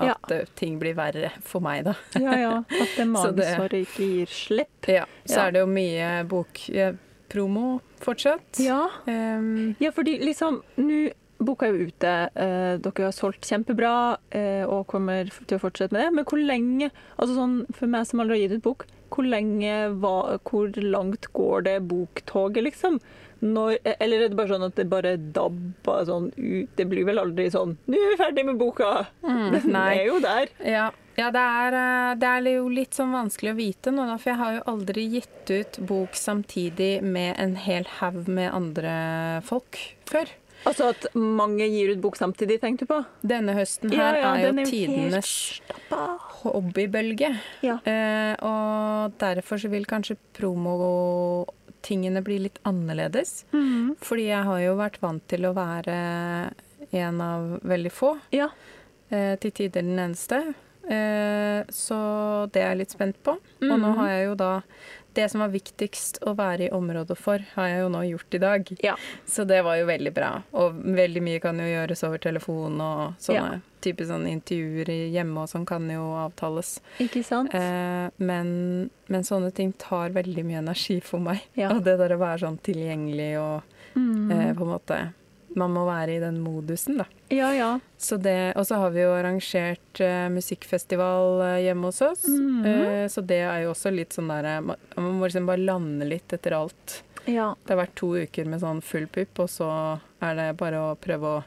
[0.00, 0.36] at Ja.
[0.40, 1.94] eh, ting blir verre for meg, da.
[2.18, 2.52] Ja, ja.
[2.82, 4.88] At det Så magesåret ikke gir slipp.
[4.88, 8.60] Ja, så er det jo mye bokpromo fortsatt.
[8.64, 8.88] Ja.
[9.06, 11.10] um, Ja, fordi liksom Nå
[11.40, 12.14] boka er jo ute.
[12.36, 16.10] Eh, dere har solgt kjempebra eh, og kommer til å fortsette med det.
[16.18, 19.72] Men hvor lenge altså sånn, For meg som aldri har gitt ut bok, hvor lenge
[20.02, 23.00] hva, Hvor langt går det boktoget, liksom?
[23.42, 26.68] Når, eller er det bare sånn at det bare dabber sånn ut?
[26.76, 29.94] Det blir vel aldri sånn 'Nå er vi ferdig med boka!' Den Mm, nei.
[29.98, 30.48] er jo der.
[30.64, 34.16] Ja, ja det, er, eh, det er jo litt sånn vanskelig å vite nå, da,
[34.18, 39.40] for jeg har jo aldri gitt ut bok samtidig med en hel haug med andre
[39.42, 40.28] folk før.
[40.68, 42.98] Altså at mange gir ut bok samtidig, tenkte du på?
[43.24, 45.30] Denne høsten her er jo den tidenes
[46.42, 47.30] hobbybølge.
[47.64, 47.78] Ja.
[47.88, 50.18] Eh, og derfor så vil kanskje
[51.80, 53.44] promotingene blir litt annerledes.
[53.52, 53.96] Mm.
[54.00, 56.52] Fordi jeg har jo vært vant til å være
[56.92, 58.18] en av veldig få.
[58.32, 58.48] Ja.
[59.12, 60.54] eh, til tider den eneste.
[60.88, 63.32] Eh, så det er jeg litt spent på.
[63.32, 63.96] Og nå Mhm.
[63.96, 64.62] har jeg jo da
[65.14, 68.38] Det som var viktigst å være i området for, har jeg jo nå gjort i
[68.38, 68.68] dag.
[68.84, 68.94] Ja.
[69.26, 70.42] Så det var jo veldig bra.
[70.54, 73.60] Og veldig mye kan jo gjøres over telefon, og sånne Ja.
[73.80, 76.80] type sånne intervjuer hjemme og sånn kan jo avtales.
[77.00, 77.52] Ikke sant?
[77.54, 81.40] Eh, men, men sånne ting tar veldig mye energi for meg.
[81.56, 81.70] Ja.
[81.74, 83.62] Og det der å være sånn tilgjengelig og
[83.96, 84.30] Mm.
[84.30, 84.96] eh, på en måte
[85.58, 87.06] Man må være i den modusen, da.
[87.32, 87.70] Ja, ja.
[87.98, 92.26] Så det, og så har vi jo arrangert uh, musikkfestival eh, hjemme hos oss.
[92.28, 93.04] Mm -hmm.
[93.04, 96.04] uh, så det er jo også litt sånn der Man, man må liksom bare lande
[96.04, 97.02] litt etter alt.
[97.24, 97.54] ja.
[97.64, 100.94] Det har vært to uker med sånn full pupp, og så er det bare å
[100.94, 101.42] prøve å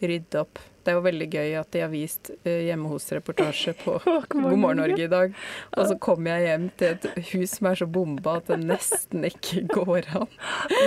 [0.00, 0.58] rydde opp.
[0.88, 3.98] Det er jo veldig gøy at de har vist eh, hjemme hos-reportasje på
[4.32, 5.34] God morgen, Norge i dag.
[5.76, 9.26] Og så kommer jeg hjem til et hus som er så bomba at det nesten
[9.28, 10.24] ikke går an.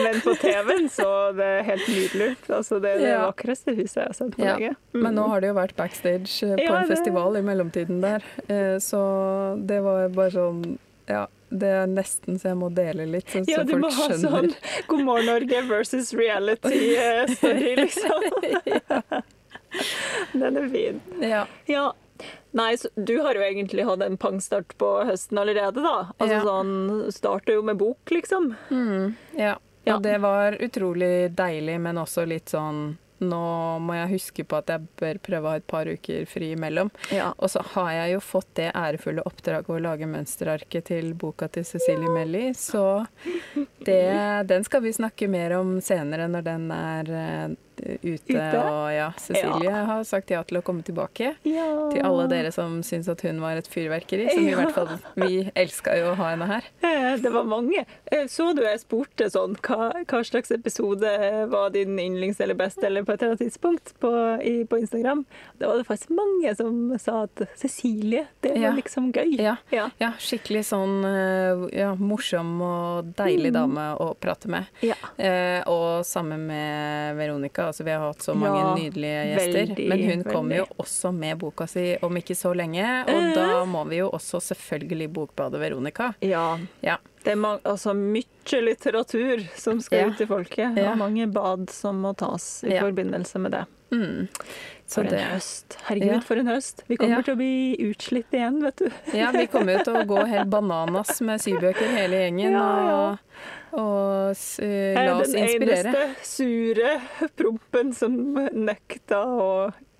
[0.01, 1.05] Men på TV-en så
[1.37, 2.49] det er helt nydelig ut.
[2.57, 3.19] Altså, det er det Ja.
[3.27, 4.73] vakreste huset jeg har sett på Ja, lenge.
[5.05, 8.01] Men nå har det jo vært backstage eh, på Ja, en det- festival i mellomtiden
[8.01, 9.03] der, eh, så
[9.69, 10.63] det var bare sånn
[11.11, 13.89] Ja, det er nesten så jeg må dele litt, så, Ja, så du folk må
[13.93, 14.49] ha skjønner.
[14.49, 18.19] sånn God morgen Norge versus reality-story, liksom.
[20.33, 21.01] Den er fin.
[21.21, 21.45] Ja.
[21.65, 21.87] Ja.
[22.53, 26.11] Nei, du har jo egentlig hatt en pangstart på høsten allerede, da.
[26.19, 26.41] Altså Ja.
[26.45, 28.51] sånn Starter jo med bok, liksom.
[28.69, 29.55] Mm, ja.
[29.83, 29.95] Ja.
[29.95, 34.69] Og det var utrolig deilig, men også litt sånn Nå må jeg huske på at
[34.73, 36.89] jeg bør prøve å ha et par uker fri imellom.
[37.13, 37.27] Ja.
[37.37, 41.61] Og så har jeg jo fått det ærefulle oppdraget å lage mønsterarket til boka til
[41.69, 43.05] Cecilie Melly, så
[43.85, 47.53] det, den skal vi snakke mer om senere når den er eh,
[48.03, 48.37] ute.
[48.61, 51.33] Og ja, Cecilie har sagt ja til å komme tilbake.
[51.43, 51.67] ja.
[51.91, 55.41] Til alle dere som syns at hun var et fyrverkeri, som i hvert fall vi
[55.57, 56.67] elska jo å ha henne her.
[57.21, 57.85] Det var mange.
[58.11, 61.09] Eh, Så du jeg spurte sånn hva, hva slags episode
[61.51, 64.11] var din yndlings eller best, eller på et eller annet tidspunkt på,
[64.43, 65.25] i, på Instagram?
[65.59, 68.71] Da var det faktisk mange som sa at Cecilie, det var Ja.
[68.77, 69.35] liksom gøy.
[69.41, 69.55] Ja.
[69.71, 69.89] Ja.
[69.99, 74.69] Ja, skikkelig sånn eh, ja, morsom og deilig dame å prate med.
[74.85, 74.95] Ja.
[75.17, 77.70] Eh, og sammen med Veronica.
[77.71, 79.59] Altså, vi har hatt så mange Ja, nydelige gjester.
[79.61, 82.83] veldig, men hun kommer jo også med boka si om ikke så lenge.
[83.07, 86.13] Og uh, da må vi jo også selvfølgelig bokbade Veronica.
[86.21, 86.57] ja.
[86.83, 86.97] Ja.
[87.23, 90.05] Det er altså mye litteratur som skal Ja.
[90.09, 93.65] ut til folket, og mange bad som må tas i forbindelse med det.
[93.93, 94.27] Mm.
[94.89, 95.77] For det, en høst.
[95.85, 96.19] Herregud, Ja.
[96.25, 96.81] for en høst.
[96.87, 97.21] Vi kommer Ja.
[97.21, 98.89] til å bli utslitt igjen, vet du.
[99.13, 102.51] ja, vi kommer jo til å gå helt bananas med sybøker hele gjengen.
[102.57, 103.17] Ja, ja.
[103.73, 108.17] Og, la oss inspirere Jeg er den eneste sure prompen som
[108.65, 109.47] nekta å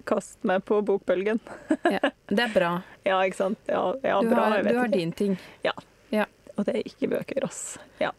[0.06, 1.40] kaste meg på bokbølgen.
[1.86, 2.72] Ja, det er bra.
[3.08, 3.58] Ja, ikke sant?
[3.66, 5.38] Ja, ja Du bra, har, du har din ting.
[5.66, 5.74] Ja,
[6.58, 7.78] Og det er ikke bøker, ass.
[8.02, 8.12] Ja.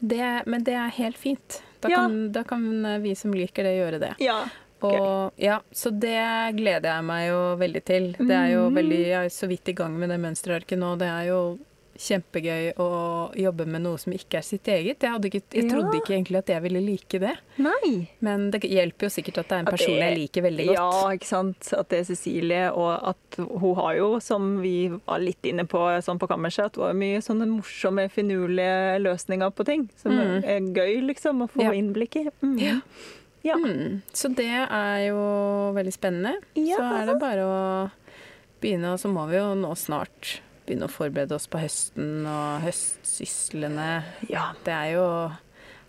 [0.00, 1.60] Det, men det er helt fint.
[1.84, 1.96] Da Ja.
[2.02, 2.64] kan, da kan
[3.02, 4.14] vi som liker det, gjøre det.
[4.18, 4.44] ja.
[4.84, 6.18] Og, ja, så det
[6.58, 8.10] gleder jeg meg jo veldig til.
[8.18, 8.74] Det er jo Mhm.
[8.76, 10.90] veldig, Jeg er så vidt i gang med det mønsterarket nå.
[11.00, 11.58] Det er jo
[11.98, 12.86] kjempegøy å
[13.36, 15.00] jobbe med noe som ikke er sitt eget.
[15.02, 15.70] Jeg, hadde ikke, jeg Ja.
[15.72, 17.34] trodde ikke egentlig at jeg ville like det.
[17.58, 18.08] Nei.
[18.20, 20.76] Men det hjelper jo sikkert at det er en person er- jeg liker veldig godt.
[20.76, 21.72] Ja, ikke sant.
[21.72, 25.78] At det er Cecilie, og at hun har jo, som vi var litt inne på
[26.02, 29.88] sånn på kammerset, at hun har mye sånne morsomme, finurlige løsninger på ting.
[29.96, 30.44] Som Mm.
[30.44, 31.70] er gøy, liksom, å få Ja.
[31.72, 32.30] innblikk i.
[32.42, 32.58] Mm.
[32.60, 32.80] Ja.
[33.44, 33.54] Ja.
[33.54, 36.34] Mm, så det er jo veldig spennende.
[36.56, 36.76] Ja.
[36.78, 37.90] Så er det bare å
[38.60, 42.62] begynne, og så må vi jo nå snart begynne å forberede oss på høsten og
[42.66, 43.90] høstsyslene.
[44.30, 44.50] ja.
[44.66, 45.08] Det er jo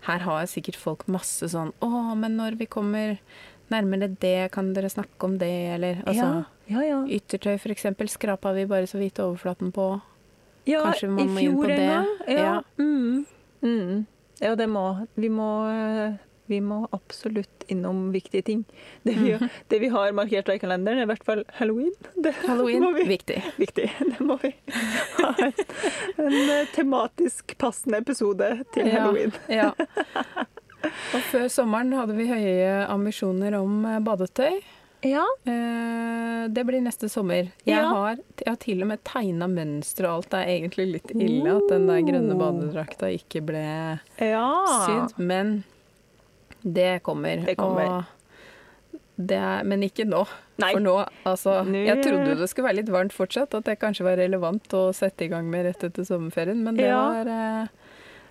[0.06, 3.18] Her har sikkert folk masse sånn Å, men når vi kommer
[3.68, 6.28] nærmere det, kan dere snakke om det, eller altså
[6.68, 7.00] ja, ja, ja.
[7.18, 9.90] Yttertøy eksempel skrapa vi bare så vidt overflaten på.
[10.68, 11.82] Ja, Kanskje man må inn på det.
[11.84, 12.38] Ja.
[12.38, 12.54] Ja.
[12.78, 13.26] Mm.
[13.60, 14.06] Mm.
[14.40, 14.84] ja, det må
[15.18, 16.16] vi, må eh,
[16.48, 18.64] vi må absolutt innom viktige ting.
[19.04, 19.48] Det vi, Mhm.
[19.68, 21.92] det vi har markert i kalenderen, er i hvert fall halloween.
[22.16, 23.42] Det Halloween, vi, viktig.
[23.58, 23.90] viktig.
[23.98, 24.54] Det må vi
[25.18, 29.00] ha en, eh, tematisk passende episode til Ja.
[29.00, 29.32] halloween.
[29.48, 29.72] Ja.
[31.14, 34.60] Og før sommeren hadde vi høye ambisjoner om eh, badetøy.
[35.06, 35.24] Ja.
[35.46, 37.50] Eh, Det blir neste sommer.
[37.66, 37.88] Jeg, Ja.
[37.92, 40.30] har, jeg har til og med tegna mønster og alt.
[40.30, 43.64] Det er egentlig litt ille at den der grønne badedrakta ikke ble
[44.18, 44.46] ja.
[44.86, 45.64] sydd, men
[46.74, 47.44] det kommer.
[47.46, 48.06] Det kommer.
[49.18, 50.20] Det er, men ikke nå.
[50.62, 50.72] Nei.
[50.76, 50.92] For nå,
[51.26, 54.68] altså Nå- Jeg trodde det skulle være litt varmt fortsatt, at det kanskje var relevant
[54.78, 57.00] å sette i gang med rett etter sommerferien, men det Ja.
[57.08, 57.66] var eh,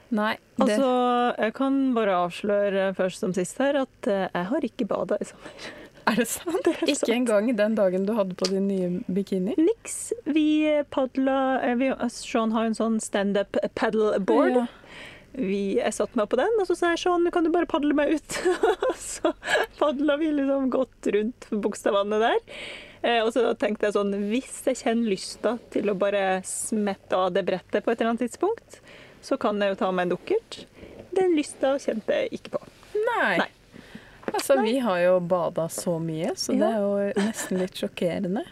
[0.09, 0.37] Nei.
[0.55, 4.87] Det, Altså, jeg kan bare avsløre først som sist her at eh, jeg har ikke
[4.87, 5.51] bada i sommer.
[6.07, 6.63] er det sant?
[6.63, 7.11] Det er Ikke sant.
[7.17, 9.55] engang den dagen du hadde på din nye bikini?
[9.59, 10.13] Niks.
[10.23, 14.55] Vi padla eh, vi, Sean har en sånn standup paddleboard.
[14.55, 14.65] Ja.
[15.37, 17.93] Vi, jeg satte meg på den, og så sa jeg sånn, kan du bare padle
[17.97, 18.37] meg ut?
[18.97, 19.33] så
[19.77, 22.39] padla vi liksom godt rundt Bogstadvannet der.
[23.05, 27.29] Eh, og så tenkte jeg sånn Hvis jeg kjenner lysta til å bare smette av
[27.35, 28.81] det brettet på et eller annet tidspunkt,
[29.21, 30.63] så kan jeg jo ta meg en dukkert.
[31.13, 32.63] Den lysta kjente jeg ikke på.
[32.97, 33.37] Nei.
[33.43, 33.51] Nei.
[34.27, 38.43] Altså, vi har jo bada så mye, så det er jo nesten litt sjokkerende.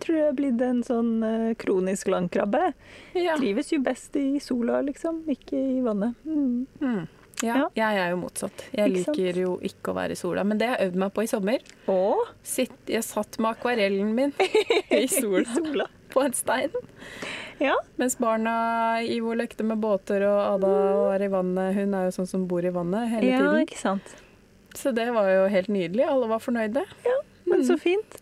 [0.00, 2.72] Tror jeg er blitt en sånn eh, kronisk landkrabbe.
[3.18, 3.36] Ja.
[3.36, 6.14] Trives jo best i sola, liksom, ikke i vannet.
[6.24, 6.66] Mm.
[6.80, 7.08] Mm.
[7.42, 7.66] Ja, Ja.
[7.74, 8.64] jeg er jo motsatt.
[8.76, 9.16] Jeg Ikke sant?
[9.16, 11.30] liker jo ikke å være i sola, men det har jeg øvd meg på i
[11.30, 11.62] sommer.
[11.88, 14.32] Og Sitt, jeg satt med akvarellen min
[14.90, 15.86] i sola sola.
[16.12, 16.70] på en stein.
[17.60, 17.76] Ja.
[18.00, 20.72] Mens barna Ivo lekte med båter, og Ada
[21.12, 21.74] var i vannet.
[21.76, 23.64] Hun er jo sånn som bor i vannet hele ja, tiden.
[23.68, 24.16] ikke sant.
[24.76, 26.04] Så det var jo helt nydelig.
[26.08, 26.84] Alle var fornøyde.
[27.50, 27.66] Men Mm.
[27.66, 28.16] så fint.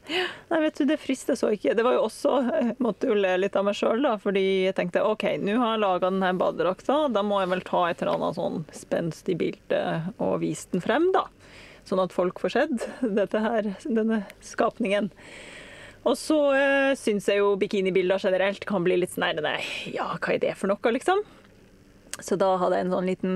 [0.49, 1.75] Nei, vet du, det frister så ikke.
[1.77, 4.75] Det var jo også Jeg måtte jo le litt av meg sjøl, da, fordi jeg
[4.79, 8.17] tenkte OK, nå har jeg laga denne badedrakta, da må jeg vel ta et eller
[8.17, 9.83] annet sånn spenstig bilde
[10.19, 11.27] og vise den frem, da.
[11.88, 12.88] Sånn at folk får sett
[13.21, 15.11] dette her, denne skapningen.
[16.09, 19.61] Og så eh, syns jeg jo bikinibilder generelt kan bli litt sånn nei, nei,
[19.93, 21.21] ja, hva er det for noe, liksom?
[22.21, 23.35] Så da hadde jeg en sånn liten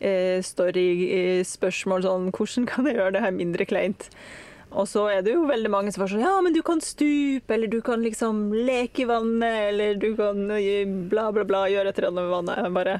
[0.00, 4.08] eh, story-spørsmål sånn Hvordan kan jeg gjøre det her mindre kleint?
[4.70, 7.54] Og så er det jo veldig mange som er sånn Ja, men du kan stupe,
[7.54, 11.92] eller du kan liksom leke i vannet, eller du kan eh, bla, bla, bla, gjøre
[11.92, 12.60] et eller annet med vannet.
[12.66, 12.96] Jeg bare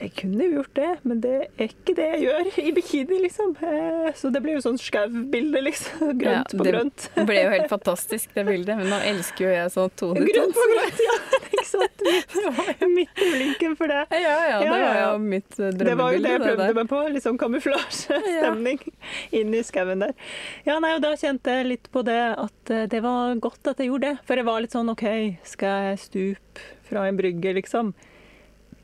[0.00, 3.54] Jeg kunne jo gjort det, men det er ikke det jeg gjør i bikini, liksom.
[3.62, 6.16] Eh, Så det blir jo sånn skau-bilde, liksom.
[6.22, 8.74] Grønt Ja, på det ble jo helt fantastisk, det bildet.
[8.82, 11.18] Men nå elsker jo jeg sånn Grønt på grønt, ja.
[11.74, 12.04] Sant?
[12.06, 12.34] Midt,
[12.96, 14.00] midt i blinken for det.
[14.14, 15.88] Ja, ja, det Ja, ja, var jo mitt drømmebilde.
[15.90, 17.02] Det var jo det jeg prøvde det meg på.
[17.14, 18.80] Litt sånn kamuflasjestemning
[19.40, 20.14] inn i skauen der.
[20.68, 23.82] Ja, nei, og da kjente jeg litt på det at eh, det var godt at
[23.82, 24.24] jeg gjorde det.
[24.28, 25.06] For jeg var litt sånn OK,
[25.54, 27.94] skal jeg stupe fra en brygge, liksom?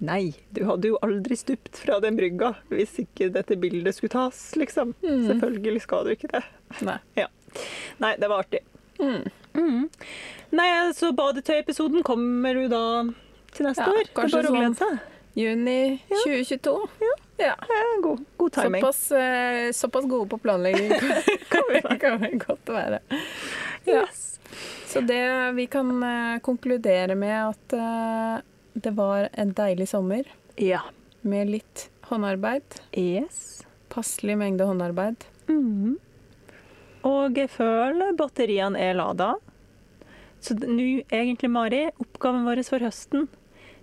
[0.00, 4.38] Nei, du hadde jo aldri stupt fra den brygga hvis ikke dette bildet skulle tas,
[4.56, 4.94] liksom.
[5.04, 5.26] Mm.
[5.28, 6.40] Selvfølgelig skal du ikke det.
[6.88, 6.96] Nei.
[7.20, 7.26] Ja.
[8.00, 8.62] Nei, det var artig.
[9.00, 9.26] Mm.
[9.60, 9.86] Mm.
[10.56, 12.82] Nei, så badetøyepisoden kommer jo da
[13.54, 14.00] til neste Ja, år.
[14.02, 15.06] Det er kanskje bare å sånn- glede seg.
[15.38, 15.76] Juni
[16.10, 16.72] 2022.
[17.04, 17.12] Ja.
[17.44, 17.52] ja.
[18.02, 18.82] god, god timing.
[18.82, 20.90] Såpass, eh, såpass gode på planlegging
[21.52, 22.98] kan vi, kan vi godt være.
[23.86, 24.02] Ja.
[24.02, 24.26] Yes.
[24.90, 25.20] Så det
[25.54, 28.42] vi kan eh, konkludere med at eh,
[28.74, 30.26] det var en deilig sommer
[30.58, 30.80] Ja.
[31.22, 32.80] med litt håndarbeid.
[32.98, 33.62] Yes.
[33.88, 35.22] Passelig mengde håndarbeid.
[35.46, 35.94] Mm.
[37.06, 39.36] Og før batteriene er lada.
[40.40, 43.28] Så nå, egentlig, Mari, oppgaven vår for høsten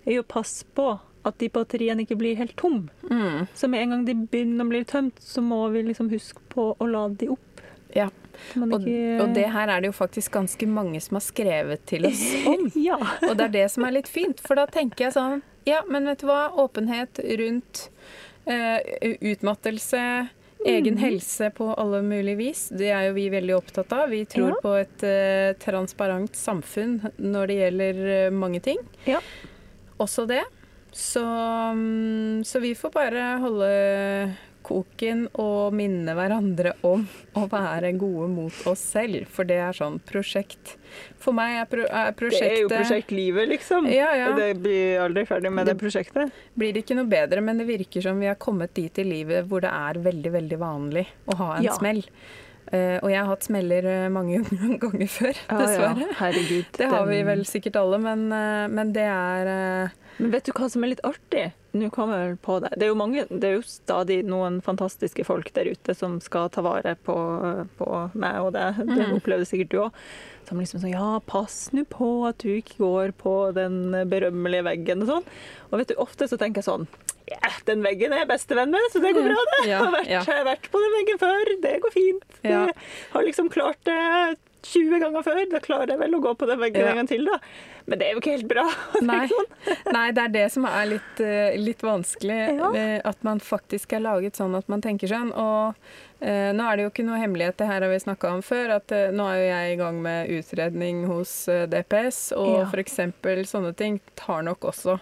[0.06, 0.88] er jo å passe på
[1.28, 2.88] at de batteriene ikke blir helt tom.
[3.10, 3.46] Mm.
[3.54, 6.70] Så med en gang de begynner å bli tømt, så må vi liksom huske på
[6.80, 7.62] å lade de opp.
[7.94, 8.08] Ja.
[8.54, 12.06] Og, ikke- og det her er det jo faktisk ganske mange som har skrevet til
[12.06, 12.68] oss om.
[12.78, 12.96] Ja.
[13.28, 16.06] Og det er det som er litt fint, for da tenker jeg sånn Ja, men
[16.06, 16.48] vet du hva?
[16.56, 17.88] Åpenhet rundt
[18.46, 18.78] eh,
[19.20, 20.28] utmattelse,
[20.66, 20.98] egen Mhm.
[21.04, 24.08] helse på alle mulige vis, det er jo vi veldig opptatt av.
[24.10, 24.54] Vi tror Ja.
[24.62, 28.78] på et uh, transparent samfunn når det gjelder uh, mange ting.
[29.06, 29.20] Ja.
[30.00, 30.42] Også det.
[30.92, 34.36] Så, um, så vi får bare holde
[34.68, 37.06] koken og minne hverandre om
[37.38, 40.74] å være gode mot oss selv, for det er sånn prosjekt.
[41.20, 43.88] For meg er, pro er Det er jo prosjektlivet, liksom.
[43.92, 44.32] Ja, ja.
[44.36, 46.32] Det blir aldri ferdig med det, Det- prosjektet.
[46.56, 49.48] blir det ikke noe bedre, men det virker som vi har kommet dit i livet
[49.48, 51.72] hvor det er veldig, veldig vanlig å ha en Ja.
[51.78, 52.04] smell.
[52.68, 54.42] Uh, og jeg har hatt smeller eh, mange
[54.82, 56.08] ganger før, dessverre.
[56.18, 56.66] Herregud.
[56.76, 59.48] Det har vi vel sikkert alle, men, uh, men det er
[59.88, 59.88] uh...
[60.18, 61.46] Men vet du hva som er litt artig?
[61.78, 62.70] Nå kommer jeg vel på det.
[62.78, 66.48] Det er jo mange, det er jo stadig noen fantastiske folk der ute som skal
[66.54, 67.14] ta vare på,
[67.78, 67.88] på
[68.18, 68.76] meg og deg.
[68.82, 69.16] Det Mhm.
[69.20, 69.92] opplevde sikkert du òg.
[70.48, 75.02] Som liksom sånn Ja, pass nå på at du ikke går på den berømmelige veggen
[75.04, 75.24] og sånn.
[75.70, 76.86] Og vet du, ofte så tenker jeg sånn
[77.28, 79.68] Ja, den veggen er jeg bestevenn med, så det går bra, det.
[79.68, 80.20] Ja, jeg, har vært, ja.
[80.24, 81.50] jeg har vært på den veggen før.
[81.60, 82.24] Det går fint.
[82.42, 82.62] Ja.
[82.66, 82.74] Jeg
[83.12, 85.42] har liksom klart det 20 ganger før.
[85.50, 87.36] Da klarer jeg vel å gå på den veggen en gang til, da.
[87.88, 88.66] Men det er jo ikke helt bra.
[89.08, 89.22] Nei.
[89.30, 89.46] sånn.
[89.96, 92.36] Nei, det er det som er litt, eh, litt vanskelig.
[92.58, 92.68] Ja.
[92.76, 95.30] eh, At man faktisk er laget sånn at man tenker sånn.
[95.32, 95.74] Og
[96.20, 98.74] eh, nå er det jo ikke noe hemmelighet, det her har vi snakka om før,
[98.76, 102.66] at eh, nå er jo jeg i gang med utredning hos eh, DPS, og Ja.
[102.84, 104.98] eksempel sånne ting tar nok også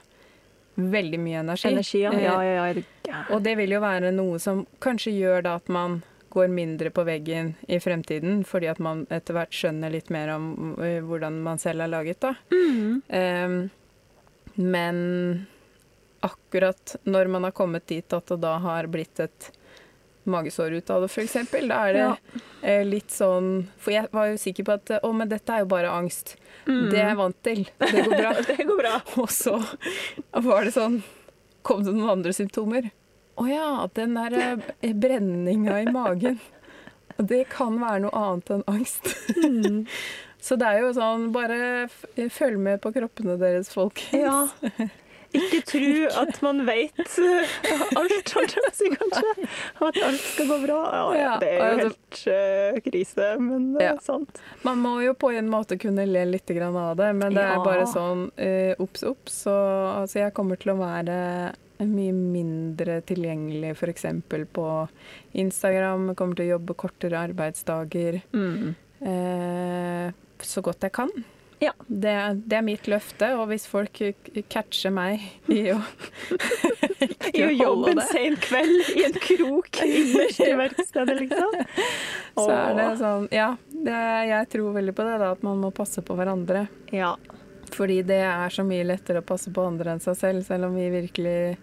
[0.76, 1.70] veldig mye energi.
[1.72, 2.12] Energi, ja.
[2.20, 2.66] Ja, ja,
[3.08, 3.22] ja.
[3.32, 6.02] Og det vil jo være noe som kanskje gjør da at man
[6.36, 10.74] går mindre på veggen i fremtiden, fordi at man etter hvert skjønner litt mer om
[10.84, 12.34] eh, hvordan man selv er laget, da.
[12.52, 13.02] Mm.
[13.08, 13.58] Um,
[14.56, 14.98] men
[16.24, 19.50] akkurat når man har kommet dit at det da har blitt et
[20.26, 21.36] magesår ut av det, f.eks.,
[21.68, 22.14] da er det Ja.
[22.62, 25.68] eh, litt sånn For jeg var jo sikker på at å, men dette er jo
[25.70, 26.34] bare angst.
[26.66, 26.88] Mm.
[26.90, 27.60] Det er jeg vant til.
[27.78, 28.32] Det går bra.
[28.48, 28.94] det går bra.
[29.22, 29.54] Og så
[30.48, 31.02] var det sånn
[31.66, 32.90] Kom det noen andre symptomer?
[33.36, 36.38] Å ja, den der eh, brenninga i magen.
[37.16, 39.10] Det kan være noe annet enn angst.
[39.36, 39.82] Mm.
[40.46, 41.88] Så det er jo sånn, bare
[42.30, 44.14] følg med på kroppene deres, folkens.
[44.14, 44.86] Ja.
[45.36, 45.88] Ikke tro
[46.22, 47.54] at man vet eh,
[47.98, 49.48] alt, holdt jeg si, kanskje.
[49.82, 50.78] At alt skal gå bra.
[50.86, 53.96] Ja, ja, Ja, det er jo altså- helt uh, krise, men det Ja.
[53.96, 54.40] er sant.
[54.64, 57.84] Man må jo på en måte kunne le litt av det, men det er bare
[57.90, 58.28] sånn
[58.78, 59.42] obs, obs.
[59.44, 59.56] Så
[59.98, 61.20] altså, jeg kommer til å være
[61.84, 64.06] mye mindre tilgjengelig f.eks.
[64.52, 64.66] på
[65.36, 66.08] Instagram.
[66.12, 68.74] Jeg kommer til å jobbe kortere arbeidsdager Mm.
[69.00, 71.10] eh, så godt jeg kan.
[71.60, 71.70] Ja.
[71.88, 72.12] Det,
[72.46, 74.00] det er mitt løfte, og hvis folk
[74.52, 75.78] catcher meg i å
[77.36, 81.56] I å jobbe en sen kveld i en krok innerst i verkstedet, liksom.
[82.36, 83.96] Så er det sånn Ja, det,
[84.28, 86.66] jeg tror veldig på det, da, at man må passe på hverandre.
[86.92, 87.14] Ja.
[87.76, 90.76] Fordi det er så mye lettere å passe på andre enn seg selv, selv om
[90.78, 91.56] vi virkelig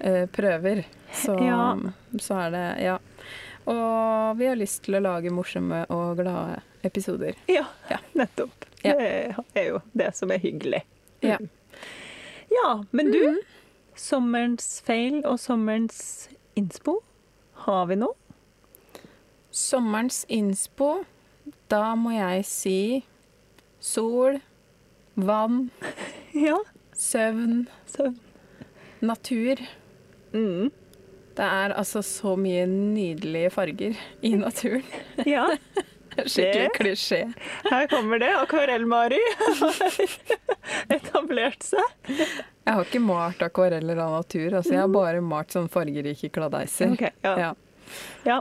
[0.00, 0.82] eh, prøver.
[1.16, 1.76] Så, Ja.
[2.20, 2.98] så er det Ja.
[3.70, 7.34] Og vi har lyst til å lage morsomme og glade episoder.
[7.48, 7.98] ja, Ja.
[8.14, 8.64] nettopp.
[8.82, 8.94] Ja.
[8.96, 10.82] Det er jo det som er hyggelig.
[11.22, 11.36] Ja.
[12.50, 13.40] Ja, men du,
[13.94, 17.02] sommerens feil og sommerens innspo,
[17.66, 18.14] har vi noe?
[19.50, 21.04] Sommerens innspo,
[21.68, 23.04] da må jeg si
[23.80, 24.40] sol,
[25.16, 25.70] vann,
[26.34, 26.56] Ja.
[26.94, 28.18] søvn, Søvn.
[29.00, 29.56] natur.
[30.32, 30.70] mm.
[31.40, 34.82] Det er altså så mye nydelige farger i naturen.
[35.26, 35.46] Ja,
[36.26, 37.20] Skikkelig klisjé.
[37.70, 38.28] her kommer det.
[38.42, 39.20] Akvarell-Mari
[40.90, 42.10] etablert seg.
[42.10, 46.92] Jeg har ikke malt akvareller av natur, altså jeg har bare malt sånn fargerike kladeiser.
[46.96, 47.34] Okay, ja.
[47.38, 47.50] Ja.
[48.26, 48.40] Ja,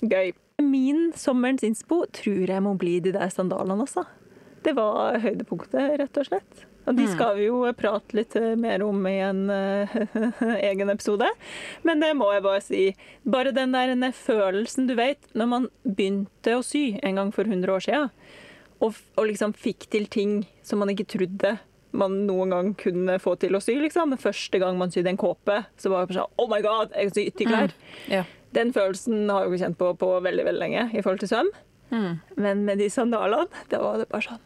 [0.00, 0.32] gøy.
[0.62, 4.06] Min sommerens innspo tror jeg må bli de der sandalene, altså.
[4.64, 6.62] Det var høydepunktet, rett og slett.
[6.86, 7.12] Og de Mm.
[7.14, 9.88] skal vi jo prate litt mer om i en eh,
[10.70, 11.28] egen episode.
[11.82, 12.82] Men det må jeg bare si.
[13.24, 17.72] Bare den der følelsen, du vet, når man begynte å sy en gang for 100
[17.72, 18.10] år siden,
[18.84, 21.54] og, og liksom fikk til ting som man ikke trodde
[21.94, 24.16] man noen gang kunne få til å sy, liksom.
[24.20, 27.06] Første gang man sydde en kåpe, så var det bare sånn Oh my god, jeg
[27.08, 27.76] kan sy ytterklær.
[28.10, 28.24] Ja.
[28.52, 31.48] Den følelsen har jeg jo kjent på på veldig veldig lenge i forhold til søm.
[31.94, 32.18] Mm.
[32.36, 34.42] Men med de sandalene, da var det bare sånn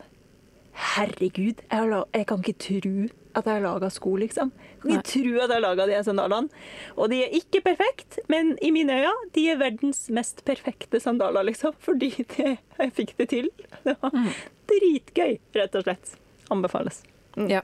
[0.78, 2.92] Herregud, jeg, har jeg kan ikke tro
[3.38, 4.50] at jeg har laga sko, liksom.
[4.56, 6.48] Jeg kan ikke tro at jeg har laga de sandalene.
[6.96, 11.46] Og de er ikke perfekt, men i mine øyne, de er verdens mest perfekte sandaler,
[11.46, 11.74] liksom.
[11.86, 13.50] Fordi det, jeg fikk det til.
[13.84, 14.30] Det var Mm.
[14.68, 16.16] dritgøy, rett og slett.
[16.50, 17.02] Anbefales.
[17.36, 17.48] Mm.
[17.50, 17.62] Ja.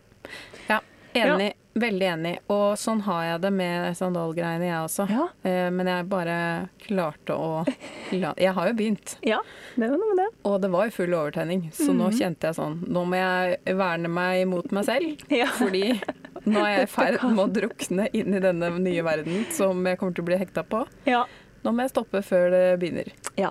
[0.68, 0.78] ja.
[1.14, 1.52] Enig.
[1.74, 2.32] Veldig enig.
[2.54, 5.06] Og sånn har jeg det med sandalgreiene, jeg også.
[5.10, 5.24] Ja.
[5.42, 6.36] Eh, Men jeg bare
[6.84, 7.64] klarte å
[8.22, 9.40] la Jeg har jo begynt, ja,
[9.74, 10.28] det var noe med det.
[10.46, 11.64] og det var jo full overtenning.
[11.74, 12.18] Så nå Mhm.
[12.20, 15.24] kjente jeg sånn Nå må jeg verne meg mot meg selv.
[15.40, 15.46] Ja.
[15.58, 16.00] Fordi
[16.46, 19.98] nå er jeg i ferd med å drukne inn i denne nye verden som jeg
[19.98, 20.86] kommer til å bli hekta på.
[21.10, 21.24] Ja.
[21.64, 23.10] Nå må jeg stoppe før det begynner.
[23.40, 23.50] Ja.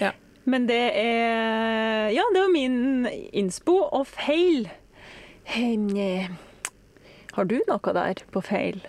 [0.00, 0.12] Ja.
[0.44, 3.88] Men det er Ja, det var min innspo.
[3.96, 4.68] Og feil
[5.46, 6.28] eh,
[7.40, 8.82] Har du noe der på feil?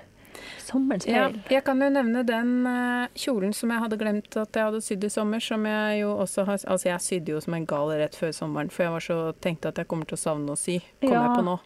[0.62, 4.68] Sommerens Ja, jeg kan jo nevne den eh, kjolen som jeg hadde glemt at jeg
[4.68, 7.66] hadde sydd i sommer, som jeg jo også har Altså, jeg sydde jo som en
[7.70, 10.56] gal rett før sommeren, for jeg var så tenkte at jeg kommer til å savne
[10.56, 11.24] å sy, kom Ja.
[11.24, 11.58] jeg på nå.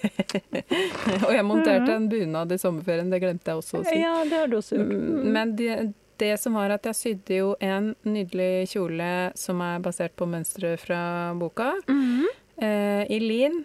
[1.26, 3.96] Og jeg monterte en bunad i sommerferien, det glemte jeg også å si.
[4.00, 4.94] Ja, det har du også gjort.
[4.94, 5.78] Mm, Men det,
[6.22, 10.80] det som var at jeg sydde jo en nydelig kjole som er basert på mønsteret
[10.86, 11.02] fra
[11.38, 12.24] boka, Mhm.
[12.62, 13.62] eh, i lin.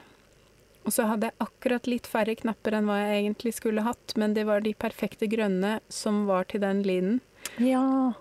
[0.86, 4.36] Og så hadde jeg akkurat litt færre knapper enn hva jeg egentlig skulle hatt, men
[4.38, 7.22] det var de perfekte grønne som var til den linen
[7.58, 8.14] Ja.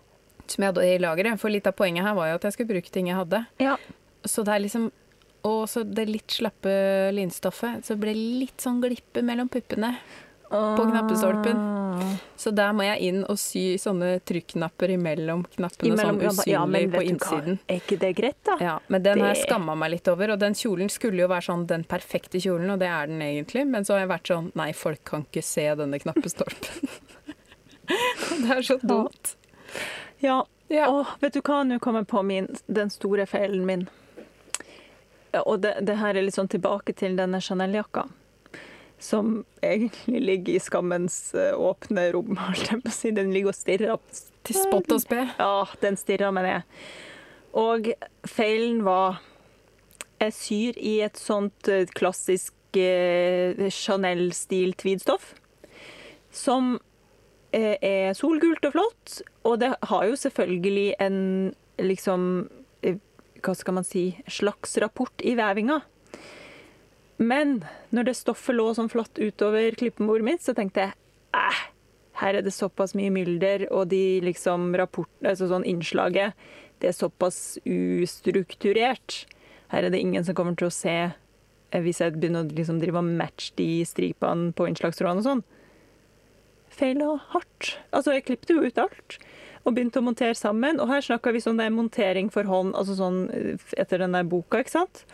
[0.47, 1.39] som jeg hadde i lageret.
[1.41, 3.47] For litt av poenget her var jo at jeg skulle bruke ting jeg hadde.
[3.61, 3.77] ja.
[4.25, 4.91] Så det er liksom
[5.45, 6.73] Og så det litt slappe
[7.13, 9.91] linstoffet, så det ble litt sånn glippe mellom puppene.
[10.51, 11.57] På knappestolpen.
[11.57, 12.17] Ah.
[12.37, 16.89] Så der må jeg inn og sy sånne trykknapper imellom knappene, Imellom- sånn ja, men
[16.89, 17.11] usynlig på du hva?
[17.13, 17.59] innsiden.
[17.69, 18.57] Er ikke det greit, da?
[18.61, 21.47] Ja, men den har jeg skamma meg litt over, og den kjolen skulle jo være
[21.49, 24.51] sånn den perfekte kjolen, og det er den egentlig, men så har jeg vært sånn
[24.55, 26.89] nei, folk kan ikke se denne knappestolpen.
[28.45, 29.37] det er så dumt.
[30.21, 30.43] Ja.
[30.69, 30.89] Ja.
[30.91, 33.89] Åh, vet du hva, nå kommer jeg på min, den store feilen min.
[35.45, 38.07] Og det, det her er litt sånn tilbake til denne Chanel-jakka.
[39.05, 42.39] Som egentlig ligger i skammens eh, åpne rom.
[43.03, 43.99] Den ligger og stirrer.
[44.45, 45.27] Til spott og spe.
[45.37, 46.81] Ja, den stirrer meg ned.
[47.57, 47.91] Og
[48.29, 49.23] feilen var
[50.21, 55.35] Jeg syr i et sånt eh, klassisk eh, Chanel-stil tweedstoff.
[56.33, 56.79] Som
[57.55, 61.19] er solgult og flott, og det har jo selvfølgelig en
[61.79, 62.25] liksom
[63.45, 65.79] Hva skal man si slags rapport i vevinga.
[67.19, 67.61] Men
[67.95, 70.97] når det stoffet lå sånn flott utover klippebordet mitt, så tenkte jeg
[71.39, 71.63] eh,
[72.21, 76.35] her er det såpass mye mylder, og de liksom rapport, altså sånn innslaget
[76.83, 79.25] det er såpass ustrukturert.
[79.73, 82.81] Her er det ingen som kommer til å se eh, hvis jeg begynner å liksom
[82.83, 85.45] drive og matche de stripene på innslagstrådene og sånn.
[86.75, 87.77] Feila hardt.
[87.95, 89.19] Altså, jeg klippet jo ut alt
[89.65, 90.81] og begynte å montere sammen.
[90.83, 94.17] Og her snakker vi sånn det er montering for hånd, altså sånn eh, etter den
[94.17, 95.05] der boka, ikke sant.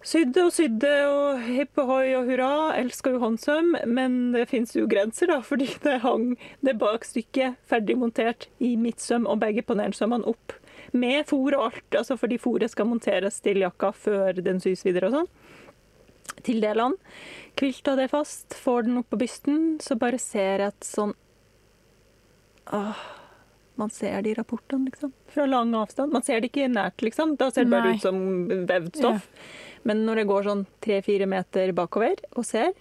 [0.00, 2.52] Sydde og sydde og hipp ohoi og hurra.
[2.80, 6.32] Elsker håndsøm, men det fins jo grenser, da, fordi det hang
[6.64, 10.56] det bakstykket ferdig montert i midtsøm og begge panelsømmene opp.
[10.96, 15.10] Med fôr og alt, altså fordi fôret skal monteres til jakka før den sys videre
[15.10, 15.30] og sånn.
[16.46, 16.96] Til delene.
[17.60, 21.12] Kvilta det fast, får den opp på bysten, så bare ser jeg et sånn
[22.70, 22.98] Åh,
[23.80, 25.12] man ser de rapportene, liksom.
[25.32, 26.12] Fra lang avstand.
[26.12, 27.34] Man ser det ikke nært, liksom.
[27.40, 27.96] Da ser det bare Nei.
[27.98, 28.20] ut som
[28.68, 29.28] vevd stoff.
[29.88, 32.74] Men når jeg går sånn tre-fire meter bakover og ser,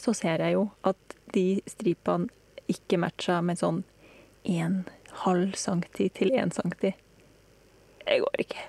[0.00, 2.30] så ser jeg jo at de stripene
[2.70, 3.82] ikke matcha med sånn
[4.48, 4.82] en
[5.26, 6.94] halv centi til én centi.
[8.06, 8.62] Det går ikke.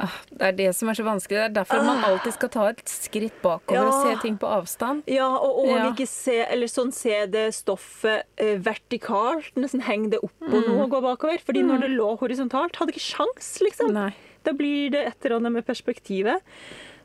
[0.00, 1.36] Ah, Det er det som er så vanskelig.
[1.36, 5.02] Det er derfor man alltid skal ta et skritt bakover og se ting på avstand.
[5.10, 5.90] Ja, og, og Ja.
[5.90, 10.90] ikke se, eller sånn se det stoffet eh, vertikalt, nesten henge det oppå noe og
[10.96, 11.38] gå bakover.
[11.44, 13.92] Fordi når det lå horisontalt, hadde ikke sjans, liksom.
[13.92, 14.10] Nei.
[14.42, 16.40] Da blir det et eller annet med perspektivet.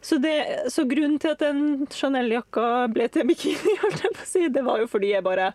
[0.01, 0.33] Så, det,
[0.71, 4.63] så grunnen til at den Chanel-jakka ble til bikini, holdt jeg på å si, det
[4.65, 5.51] var jo fordi jeg bare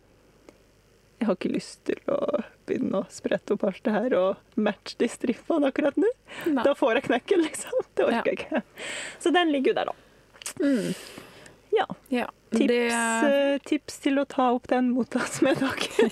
[1.22, 2.18] Jeg har ikke lyst til å
[2.68, 6.10] begynne å sprette opp alt det her og matche de strippene akkurat nå.
[6.46, 6.62] Nei.
[6.66, 7.82] Da får jeg knekken, liksom.
[7.96, 8.22] Det orker Ja.
[8.26, 8.62] jeg ikke.
[9.22, 10.92] Så den ligger jo der, da.
[11.72, 11.86] Ja.
[12.08, 12.28] Ja.
[12.52, 16.10] Tips, Det, eh, tips til å ta opp den mottas med dere.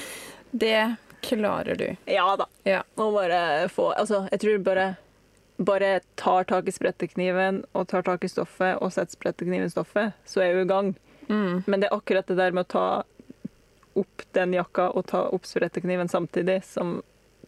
[0.50, 1.88] det klarer du.
[2.06, 2.46] ja da.
[2.66, 2.82] Ja.
[2.96, 4.86] Må bare få Altså, jeg tror bare
[5.62, 10.16] bare tar tak i sprettekniven og tar tak i stoffet og setter sprettekniven i stoffet,
[10.26, 10.88] så er jo i gang.
[11.28, 11.62] Mm.
[11.70, 12.86] Men det er akkurat det der med å ta
[13.98, 17.00] opp den jakka og ta opp sprettekniven samtidig som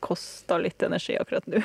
[0.04, 1.62] koster litt energi akkurat nå.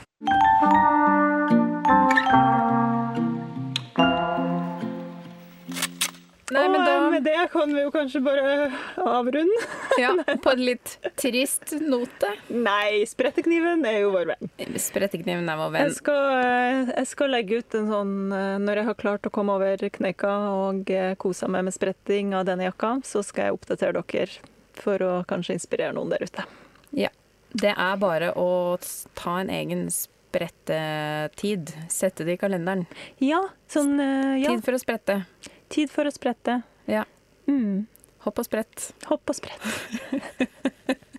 [6.49, 9.65] Nei, men og med det kan vi jo kanskje bare avrunde.
[10.01, 10.13] ja,
[10.43, 12.31] På en litt trist note.
[12.49, 14.51] Nei, sprettekniven er jo vår venn.
[14.81, 15.89] Sprettekniven er vår venn.
[15.89, 19.33] Jeg skal, eh, jeg skal legge ut en sånn eh, Når jeg har klart å
[19.33, 23.59] komme over kneika og eh, kosa meg med spretting av denne jakka, så skal jeg
[23.59, 26.45] oppdatere dere for å kanskje inspirere noen der ute.
[26.97, 27.11] Ja.
[27.49, 28.77] Det er bare å
[29.17, 31.73] ta en egen sprettetid.
[31.89, 32.85] Sette det i kalenderen.
[33.23, 34.53] Ja, sånn eh, ja.
[34.53, 35.21] Tid for å sprette.
[35.73, 36.61] Tid for å sprette.
[36.89, 37.05] Ja.
[37.49, 37.87] Mm.
[38.25, 38.91] Hopp og sprett.
[39.09, 39.63] Hopp og sprett.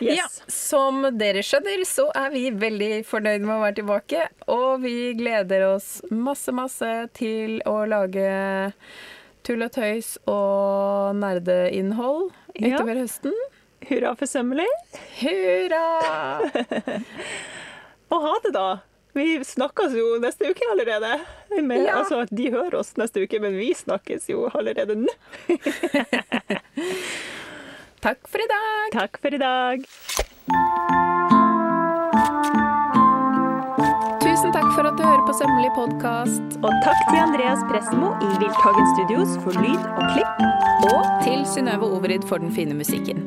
[0.00, 4.26] Ja, som dere skjønner, så er vi veldig fornøyd med å være tilbake.
[4.52, 8.26] Og vi gleder oss masse, masse til å lage
[9.46, 12.76] tull og tøys og nerdeinnhold Ja.
[12.76, 13.34] utover høsten.
[13.86, 14.66] Hurra for sømmelig.
[15.20, 15.84] Hurra!
[18.10, 18.64] Og ha det, da.
[19.16, 21.12] Vi snakkes jo neste uke allerede.
[21.62, 21.98] Med, Ja.
[22.00, 25.14] Altså, de hører oss neste uke, men vi snakkes jo allerede nå.
[28.06, 28.92] Takk for i dag.
[28.94, 29.82] Takk for i dag.
[34.46, 36.52] Tusen takk for at du hører på Sømmelig podkast.
[36.62, 40.44] Og takk til Andreas Prestmo i Wildtagen Studios for lyd og klipp.
[40.86, 43.26] Og til Synnøve Overid for den fine musikken.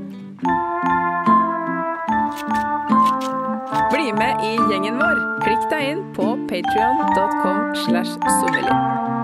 [3.91, 5.19] Bli med i gjengen vår.
[5.43, 9.18] Klikk deg inn på patrion.com slash sommelier.